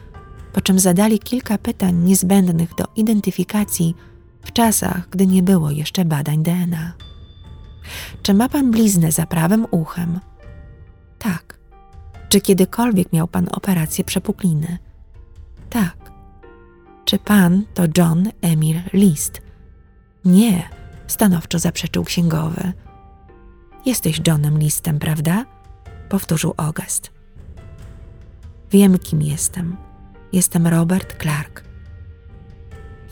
po 0.53 0.61
czym 0.61 0.79
zadali 0.79 1.19
kilka 1.19 1.57
pytań 1.57 1.95
niezbędnych 1.95 2.75
do 2.75 2.83
identyfikacji 2.95 3.95
w 4.41 4.51
czasach, 4.51 5.09
gdy 5.09 5.27
nie 5.27 5.43
było 5.43 5.71
jeszcze 5.71 6.05
badań 6.05 6.43
DNA. 6.43 6.93
Czy 8.21 8.33
ma 8.33 8.49
pan 8.49 8.71
bliznę 8.71 9.11
za 9.11 9.25
prawym 9.25 9.65
uchem? 9.71 10.19
Tak. 11.19 11.59
Czy 12.29 12.41
kiedykolwiek 12.41 13.13
miał 13.13 13.27
pan 13.27 13.47
operację 13.51 14.03
przepukliny? 14.03 14.77
Tak. 15.69 16.11
Czy 17.05 17.19
pan 17.19 17.63
to 17.73 17.83
John 17.97 18.29
Emil 18.41 18.81
List? 18.93 19.41
Nie, 20.25 20.69
stanowczo 21.07 21.59
zaprzeczył 21.59 22.03
księgowy. 22.03 22.73
Jesteś 23.85 24.21
Johnem 24.27 24.59
Listem, 24.59 24.99
prawda? 24.99 25.45
Powtórzył 26.09 26.53
August. 26.57 27.11
Wiem, 28.71 28.99
kim 28.99 29.21
jestem. 29.21 29.77
Jestem 30.33 30.67
Robert 30.67 31.21
Clark. 31.21 31.68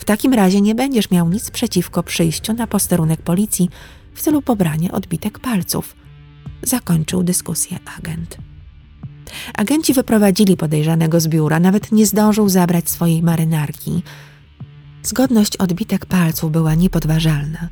Takim 0.08 0.34
razie 0.34 0.60
nie 0.60 0.74
będziesz 0.74 1.10
miał 1.10 1.28
nic 1.28 1.50
przeciwko 1.50 2.02
przyjściu 2.02 2.52
na 2.52 2.66
posterunek 2.66 3.22
policji 3.22 3.68
w 4.14 4.22
celu 4.22 4.42
pobrania 4.42 4.92
odbitek 4.92 5.38
palców. 5.38 5.96
Zakończył 6.62 7.22
dyskusję 7.22 7.78
agent. 7.98 8.38
Agenci 9.54 9.94
wyprowadzili 9.94 10.56
podejrzanego 10.56 11.20
z 11.20 11.28
biura, 11.28 11.60
nawet 11.60 11.92
nie 11.92 12.06
zdążył 12.06 12.48
zabrać 12.48 12.90
swojej 12.90 13.22
marynarki. 13.22 14.02
Zgodność 15.02 15.56
odbitek 15.56 16.06
palców 16.06 16.52
była 16.52 16.74
niepodważalna. 16.74 17.68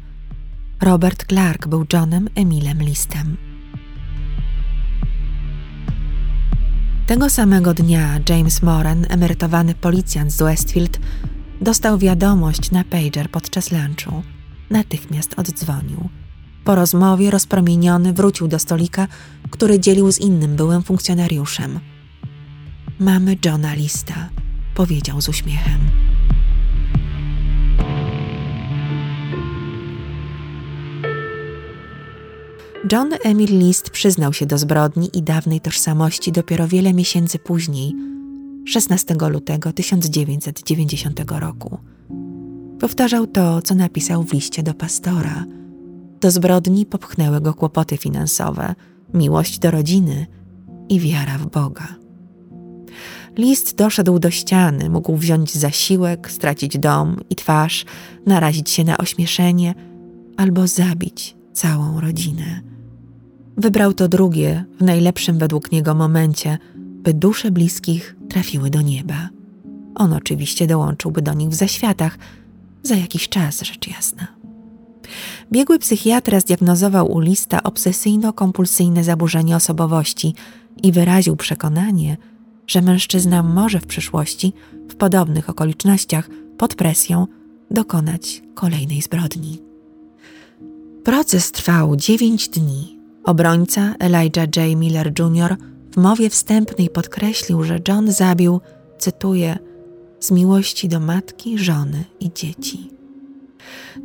Robert 0.82 1.26
Clark 1.26 1.66
był 1.66 1.87
Johnem 1.93 2.28
Emilem 2.34 2.82
Listem. 2.82 3.37
Tego 7.07 7.30
samego 7.30 7.74
dnia 7.74 8.20
James 8.28 8.62
Moran, 8.62 9.07
emerytowany 9.09 9.74
policjant 9.74 10.32
z 10.32 10.43
Westfield, 10.43 10.99
dostał 11.61 11.98
wiadomość 11.98 12.70
na 12.70 12.84
pager 12.84 13.30
podczas 13.30 13.72
lunchu. 13.72 14.22
Natychmiast 14.70 15.34
oddzwonił. 15.36 16.09
Po 16.64 16.74
rozmowie 16.74 17.30
rozpromieniony 17.30 18.12
wrócił 18.12 18.48
do 18.48 18.59
stolika, 18.59 19.09
który 19.50 19.80
dzielił 19.80 20.12
z 20.12 20.18
innym 20.18 20.57
byłym 20.57 20.82
funkcjonariuszem. 20.82 21.80
Mamy 22.98 23.36
Johna 23.44 23.74
Lista, 23.74 24.28
powiedział 24.74 25.20
z 25.20 25.28
uśmiechem. 25.28 25.78
John 32.92 33.11
Emil 33.24 33.59
List 33.59 33.90
przyznał 33.90 34.32
się 34.32 34.46
do 34.46 34.59
zbrodni 34.59 35.18
i 35.18 35.22
dawnej 35.22 35.61
tożsamości 35.61 36.32
dopiero 36.32 36.68
wiele 36.68 36.94
miesięcy 36.94 37.38
później, 37.38 37.94
16 38.66 39.14
lutego 39.30 39.72
1990 39.72 41.20
roku. 41.30 41.78
Powtarzał 42.80 43.26
to, 43.26 43.62
co 43.62 43.74
napisał 43.74 44.22
w 44.22 44.32
liście 44.32 44.62
do 44.62 44.74
pastora. 44.74 45.44
Do 46.20 46.30
zbrodni 46.30 46.86
popchnęły 46.86 47.40
go 47.40 47.54
kłopoty 47.54 47.96
finansowe, 47.96 48.74
miłość 49.14 49.58
do 49.58 49.70
rodziny 49.70 50.26
i 50.88 51.00
wiara 51.00 51.38
w 51.38 51.46
Boga. 51.46 51.88
List 53.36 53.76
doszedł 53.76 54.18
do 54.18 54.30
ściany, 54.30 54.90
mógł 54.90 55.16
wziąć 55.16 55.54
zasiłek, 55.54 56.30
stracić 56.30 56.78
dom 56.78 57.16
i 57.30 57.36
twarz, 57.36 57.84
narazić 58.26 58.70
się 58.70 58.84
na 58.84 58.98
ośmieszenie 58.98 59.74
albo 60.36 60.66
zabić 60.66 61.36
całą 61.52 62.00
rodzinę. 62.00 62.60
Wybrał 63.56 63.92
to 63.92 64.08
drugie, 64.08 64.64
w 64.80 64.84
najlepszym 64.84 65.38
według 65.38 65.72
niego 65.72 65.94
momencie, 65.94 66.58
by 67.07 67.14
dusze 67.14 67.50
bliskich 67.50 68.16
trafiły 68.28 68.70
do 68.70 68.82
nieba. 68.82 69.28
On 69.94 70.12
oczywiście 70.12 70.66
dołączyłby 70.66 71.22
do 71.22 71.34
nich 71.34 71.48
w 71.48 71.54
zaświatach, 71.54 72.18
za 72.82 72.96
jakiś 72.96 73.28
czas, 73.28 73.62
rzecz 73.62 73.88
jasna. 73.88 74.26
Biegły 75.52 75.78
psychiatra 75.78 76.40
zdiagnozował 76.40 77.12
u 77.12 77.20
Lista 77.20 77.61
obsesyjno-kompulsyjne 77.62 79.04
zaburzenie 79.04 79.57
osobowości 79.57 80.34
i 80.82 80.92
wyraził 80.92 81.36
przekonanie, 81.36 82.16
że 82.66 82.82
mężczyzna 82.82 83.42
może 83.42 83.80
w 83.80 83.86
przyszłości, 83.86 84.52
w 84.90 84.96
podobnych 84.96 85.50
okolicznościach, 85.50 86.28
pod 86.59 86.74
presją, 86.74 87.26
dokonać 87.70 88.42
kolejnej 88.54 89.02
zbrodni. 89.02 89.59
Proces 91.04 91.52
trwał 91.52 91.96
dziewięć 91.96 92.48
dni 92.48 92.98
Obrońca 93.24 93.94
Elijah 93.98 94.57
J. 94.57 94.76
Miller 94.76 95.12
Jr. 95.18 95.57
w 95.97 96.01
mowie 96.01 96.30
wstępnej 96.30 96.90
podkreślił, 96.90 97.64
że 97.64 97.80
John 97.88 98.12
zabił, 98.12 98.61
cytuję, 98.99 99.59
z 100.20 100.30
miłości 100.30 100.88
do 100.88 101.01
matki, 101.01 101.59
żony 101.59 102.05
i 102.20 102.32
dzieci. 102.32 102.90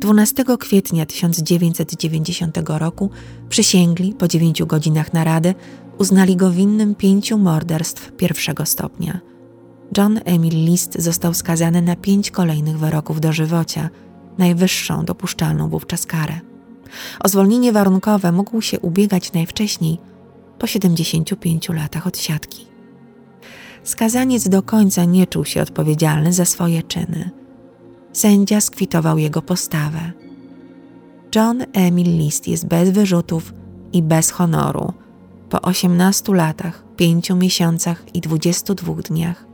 12 0.00 0.44
kwietnia 0.58 1.06
1990 1.06 2.58
roku 2.66 3.10
przysięgli 3.48 4.14
po 4.14 4.28
dziewięciu 4.28 4.66
godzinach 4.66 5.12
narady, 5.12 5.54
uznali 5.98 6.36
go 6.36 6.50
winnym 6.50 6.94
pięciu 6.94 7.38
morderstw 7.38 8.12
pierwszego 8.12 8.66
stopnia. 8.66 9.20
John 9.96 10.20
Emil 10.24 10.64
List 10.64 11.02
został 11.02 11.34
skazany 11.34 11.82
na 11.82 11.96
pięć 11.96 12.30
kolejnych 12.30 12.78
wyroków 12.78 13.20
dożywocia, 13.20 13.90
najwyższą 14.38 15.04
dopuszczalną 15.04 15.68
wówczas 15.68 16.06
karę. 16.06 16.40
O 17.24 17.28
zwolnienie 17.28 17.72
warunkowe 17.72 18.32
mógł 18.32 18.60
się 18.60 18.80
ubiegać 18.80 19.32
najwcześniej 19.32 20.11
po 20.62 20.66
75 20.66 21.68
latach 21.68 22.06
odsiadki. 22.06 22.66
Skazaniec 23.82 24.48
do 24.48 24.62
końca 24.62 25.04
nie 25.04 25.26
czuł 25.26 25.44
się 25.44 25.62
odpowiedzialny 25.62 26.32
za 26.32 26.44
swoje 26.44 26.82
czyny. 26.82 27.30
Sędzia 28.12 28.60
skwitował 28.60 29.18
jego 29.18 29.42
postawę. 29.42 30.12
John 31.34 31.64
Emil 31.72 32.18
List 32.18 32.48
jest 32.48 32.66
bez 32.66 32.90
wyrzutów 32.90 33.54
i 33.92 34.02
bez 34.02 34.30
honoru. 34.30 34.92
Po 35.50 35.62
18 35.62 36.34
latach, 36.34 36.84
5 36.96 37.30
miesiącach 37.30 38.04
i 38.14 38.20
22 38.20 38.94
dniach 38.94 39.46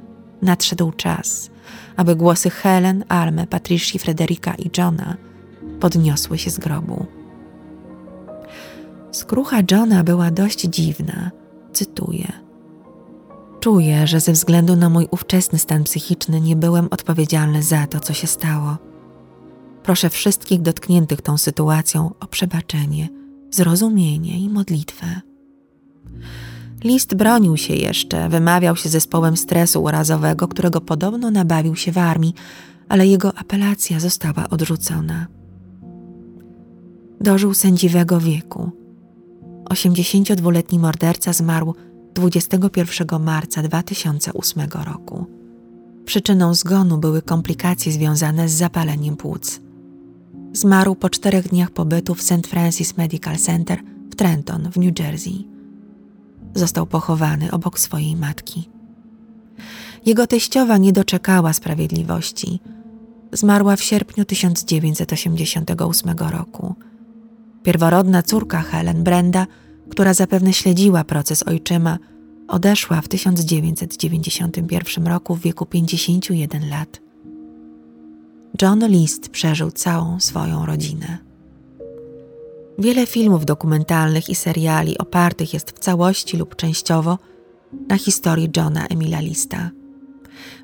nadszedł 0.42 0.92
czas, 0.92 1.50
aby 1.96 2.16
głosy 2.16 2.50
Helen, 2.50 3.04
Alme, 3.08 3.46
Patricia, 3.46 3.98
Frederika 3.98 4.54
i 4.54 4.70
Johna 4.78 5.16
podniosły 5.80 6.38
się 6.38 6.50
z 6.50 6.58
grobu. 6.58 7.17
Skrucha 9.18 9.62
Johna 9.70 10.04
była 10.04 10.30
dość 10.30 10.60
dziwna. 10.60 11.30
Cytuję. 11.72 12.32
Czuję, 13.60 14.06
że 14.06 14.20
ze 14.20 14.32
względu 14.32 14.76
na 14.76 14.88
mój 14.88 15.08
ówczesny 15.10 15.58
stan 15.58 15.84
psychiczny 15.84 16.40
nie 16.40 16.56
byłem 16.56 16.88
odpowiedzialny 16.90 17.62
za 17.62 17.86
to, 17.86 18.00
co 18.00 18.12
się 18.12 18.26
stało. 18.26 18.76
Proszę 19.82 20.10
wszystkich 20.10 20.62
dotkniętych 20.62 21.22
tą 21.22 21.38
sytuacją 21.38 22.10
o 22.20 22.26
przebaczenie, 22.26 23.08
zrozumienie 23.50 24.38
i 24.38 24.48
modlitwę. 24.48 25.06
List 26.84 27.14
bronił 27.14 27.56
się 27.56 27.74
jeszcze, 27.74 28.28
wymawiał 28.28 28.76
się 28.76 28.88
zespołem 28.88 29.36
stresu 29.36 29.82
urazowego, 29.82 30.48
którego 30.48 30.80
podobno 30.80 31.30
nabawił 31.30 31.76
się 31.76 31.92
w 31.92 31.98
armii, 31.98 32.34
ale 32.88 33.06
jego 33.06 33.38
apelacja 33.38 34.00
została 34.00 34.48
odrzucona. 34.50 35.26
Dożył 37.20 37.54
sędziwego 37.54 38.20
wieku. 38.20 38.77
82-letni 39.68 40.78
morderca 40.78 41.32
zmarł 41.32 41.74
21 42.14 43.22
marca 43.22 43.62
2008 43.62 44.68
roku. 44.84 45.26
Przyczyną 46.04 46.54
zgonu 46.54 46.98
były 46.98 47.22
komplikacje 47.22 47.92
związane 47.92 48.48
z 48.48 48.52
zapaleniem 48.52 49.16
płuc. 49.16 49.60
Zmarł 50.52 50.94
po 50.94 51.10
czterech 51.10 51.48
dniach 51.48 51.70
pobytu 51.70 52.14
w 52.14 52.22
St. 52.22 52.46
Francis 52.46 52.96
Medical 52.96 53.36
Center 53.36 53.78
w 54.10 54.14
Trenton 54.16 54.70
w 54.70 54.76
New 54.76 54.98
Jersey. 54.98 55.48
Został 56.54 56.86
pochowany 56.86 57.50
obok 57.50 57.78
swojej 57.78 58.16
matki. 58.16 58.68
Jego 60.06 60.26
teściowa 60.26 60.76
nie 60.76 60.92
doczekała 60.92 61.52
sprawiedliwości. 61.52 62.60
Zmarła 63.32 63.76
w 63.76 63.82
sierpniu 63.82 64.24
1988 64.24 66.18
roku. 66.18 66.74
Pierworodna 67.62 68.22
córka 68.22 68.60
Helen 68.60 69.04
Brenda, 69.04 69.46
która 69.90 70.14
zapewne 70.14 70.52
śledziła 70.52 71.04
proces 71.04 71.42
ojczyma, 71.42 71.98
odeszła 72.48 73.00
w 73.00 73.08
1991 73.08 75.06
roku 75.06 75.34
w 75.34 75.40
wieku 75.40 75.66
51 75.66 76.68
lat. 76.70 77.00
John 78.62 78.86
List 78.88 79.28
przeżył 79.28 79.70
całą 79.70 80.20
swoją 80.20 80.66
rodzinę. 80.66 81.18
Wiele 82.78 83.06
filmów 83.06 83.44
dokumentalnych 83.44 84.28
i 84.28 84.34
seriali 84.34 84.98
opartych 84.98 85.54
jest 85.54 85.70
w 85.70 85.78
całości 85.78 86.36
lub 86.36 86.56
częściowo 86.56 87.18
na 87.88 87.98
historii 87.98 88.50
Johna 88.56 88.86
Emila 88.86 89.20
Lista. 89.20 89.70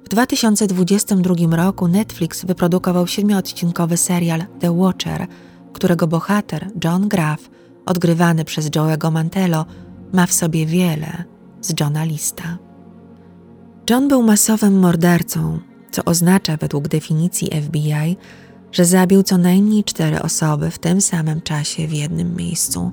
W 0.05 0.09
2022 0.09 1.57
roku 1.57 1.89
Netflix 1.89 2.45
wyprodukował 2.45 3.07
siedmioodcinkowy 3.07 3.97
serial 3.97 4.45
The 4.61 4.77
Watcher, 4.79 5.27
którego 5.75 6.07
bohater 6.07 6.71
John 6.85 7.09
Graff, 7.09 7.51
odgrywany 7.87 8.45
przez 8.45 8.71
Joe'ego 8.71 9.13
Mantello, 9.13 9.67
ma 10.13 10.27
w 10.27 10.33
sobie 10.33 10.67
wiele 10.67 11.25
z 11.61 11.81
Johna 11.81 12.05
Lista. 12.05 12.59
John 13.91 14.09
był 14.09 14.23
masowym 14.23 14.79
mordercą, 14.79 15.59
co 15.91 16.05
oznacza 16.05 16.57
według 16.57 16.89
definicji 16.89 17.51
FBI, 17.63 18.17
że 18.73 18.85
zabił 18.85 19.23
co 19.23 19.39
najmniej 19.39 19.85
cztery 19.85 20.23
osoby 20.23 20.71
w 20.71 20.79
tym 20.79 21.01
samym 21.01 21.41
czasie 21.41 21.87
w 21.87 21.93
jednym 21.93 22.37
miejscu. 22.37 22.93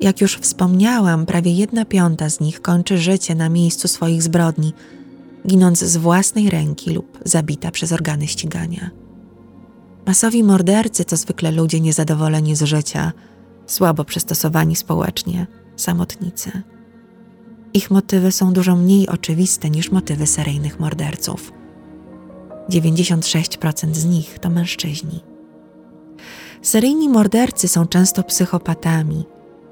Jak 0.00 0.20
już 0.20 0.36
wspomniałam, 0.36 1.26
prawie 1.26 1.52
jedna 1.52 1.84
piąta 1.84 2.30
z 2.30 2.40
nich 2.40 2.60
kończy 2.60 2.98
życie 2.98 3.34
na 3.34 3.48
miejscu 3.48 3.88
swoich 3.88 4.22
zbrodni, 4.22 4.72
ginąc 5.46 5.78
z 5.78 5.96
własnej 5.96 6.50
ręki 6.50 6.90
lub 6.90 7.18
zabita 7.24 7.70
przez 7.70 7.92
organy 7.92 8.26
ścigania. 8.26 8.90
Masowi 10.08 10.44
mordercy 10.44 11.04
to 11.04 11.16
zwykle 11.16 11.50
ludzie 11.50 11.80
niezadowoleni 11.80 12.56
z 12.56 12.62
życia, 12.62 13.12
słabo 13.66 14.04
przystosowani 14.04 14.76
społecznie, 14.76 15.46
samotnicy. 15.76 16.62
Ich 17.74 17.90
motywy 17.90 18.32
są 18.32 18.52
dużo 18.52 18.76
mniej 18.76 19.08
oczywiste 19.08 19.70
niż 19.70 19.90
motywy 19.90 20.26
seryjnych 20.26 20.80
morderców. 20.80 21.52
96% 22.70 23.94
z 23.94 24.04
nich 24.04 24.38
to 24.38 24.50
mężczyźni. 24.50 25.20
Seryjni 26.62 27.08
mordercy 27.08 27.68
są 27.68 27.86
często 27.86 28.22
psychopatami, 28.22 29.24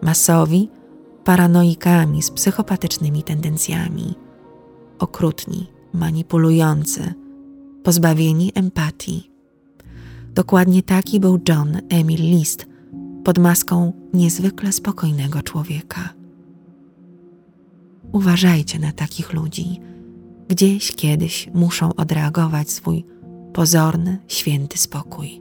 masowi, 0.03 0.71
paranoikami 1.25 2.23
z 2.23 2.31
psychopatycznymi 2.31 3.23
tendencjami, 3.23 4.15
okrutni, 4.99 5.67
manipulujący, 5.93 7.15
pozbawieni 7.83 8.53
empatii. 8.55 9.36
Dokładnie 10.37 10.83
taki 10.83 11.21
był 11.21 11.41
John 11.49 11.79
Emil 11.89 12.21
List 12.21 12.67
pod 13.25 13.39
maską 13.39 13.93
niezwykle 14.15 14.73
spokojnego 14.73 15.43
człowieka. 15.43 16.09
Uważajcie 18.13 18.79
na 18.79 18.93
takich 18.93 19.33
ludzi 19.33 19.81
gdzieś 20.49 20.93
kiedyś 20.93 21.49
muszą 21.55 21.95
odreagować 21.95 22.71
swój 22.71 23.05
pozorny, 23.53 24.19
święty 24.29 24.79
spokój. 24.79 25.41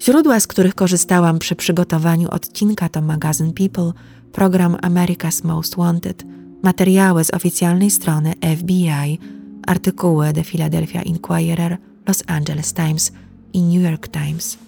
Źródła, 0.00 0.40
z 0.40 0.46
których 0.46 0.74
korzystałam 0.74 1.38
przy 1.38 1.56
przygotowaniu 1.56 2.28
odcinka 2.30 2.88
to 2.88 3.02
magazyn 3.02 3.52
People, 3.52 3.92
program 4.32 4.74
America's 4.74 5.44
Most 5.44 5.76
Wanted, 5.76 6.24
materiały 6.62 7.24
z 7.24 7.34
oficjalnej 7.34 7.90
strony 7.90 8.32
FBI, 8.56 9.18
artykuły 9.66 10.32
The 10.32 10.44
Philadelphia 10.44 11.02
Inquirer, 11.02 11.78
Los 12.06 12.22
Angeles 12.26 12.72
Times 12.72 13.12
i 13.52 13.62
New 13.62 13.82
York 13.82 14.08
Times. 14.08 14.58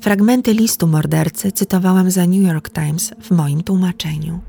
Fragmenty 0.00 0.54
listu 0.54 0.86
mordercy 0.86 1.52
cytowałam 1.52 2.10
za 2.10 2.26
New 2.26 2.42
York 2.42 2.70
Times 2.70 3.14
w 3.22 3.30
moim 3.30 3.62
tłumaczeniu. 3.62 4.40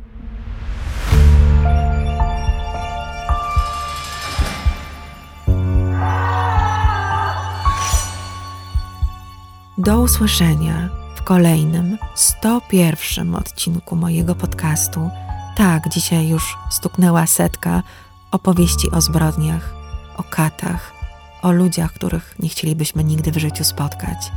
Do 9.78 10.02
usłyszenia 10.02 10.90
w 11.16 11.24
kolejnym 11.24 11.98
101 12.16 13.36
odcinku 13.36 13.96
mojego 13.96 14.36
podcastu. 14.36 15.10
Tak, 15.58 15.90
dzisiaj 15.90 16.28
już 16.28 16.58
stuknęła 16.70 17.28
setka 17.28 17.84
opowieści 18.32 18.92
o 18.92 19.02
zbrodniach, 19.02 19.74
o 20.18 20.24
katach, 20.24 20.99
o 21.42 21.52
ludziach, 21.52 21.94
których 21.94 22.36
nie 22.40 22.50
chcielibyśmy 22.50 23.04
nigdy 23.04 23.32
w 23.32 23.38
życiu 23.38 23.64
spotkać. 23.64 24.32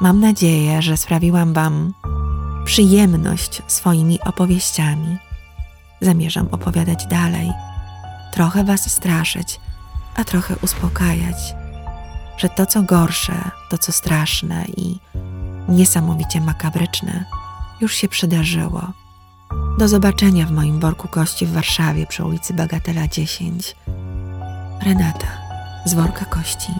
Mam 0.00 0.20
nadzieję, 0.20 0.82
że 0.82 0.96
sprawiłam 0.96 1.52
Wam 1.52 1.94
przyjemność 2.64 3.62
swoimi 3.66 4.20
opowieściami. 4.20 5.18
Zamierzam 6.00 6.48
opowiadać 6.50 7.06
dalej, 7.06 7.52
trochę 8.32 8.64
Was 8.64 8.90
straszyć, 8.90 9.60
a 10.16 10.24
trochę 10.24 10.56
uspokajać 10.62 11.54
że 12.40 12.48
to, 12.48 12.66
co 12.66 12.82
gorsze, 12.82 13.50
to, 13.68 13.78
co 13.78 13.92
straszne 13.92 14.64
i 14.76 14.98
niesamowicie 15.68 16.40
makabryczne, 16.40 17.24
już 17.80 17.94
się 17.94 18.08
przydarzyło. 18.08 18.92
Do 19.78 19.88
zobaczenia 19.88 20.46
w 20.46 20.50
moim 20.50 20.80
worku 20.80 21.08
kości 21.08 21.46
w 21.46 21.52
Warszawie 21.52 22.06
przy 22.06 22.24
ulicy 22.24 22.54
Bagatela 22.54 23.08
10. 23.08 23.76
Renata 24.82 25.39
z 25.84 25.94
worka 25.94 26.24
kości. 26.24 26.74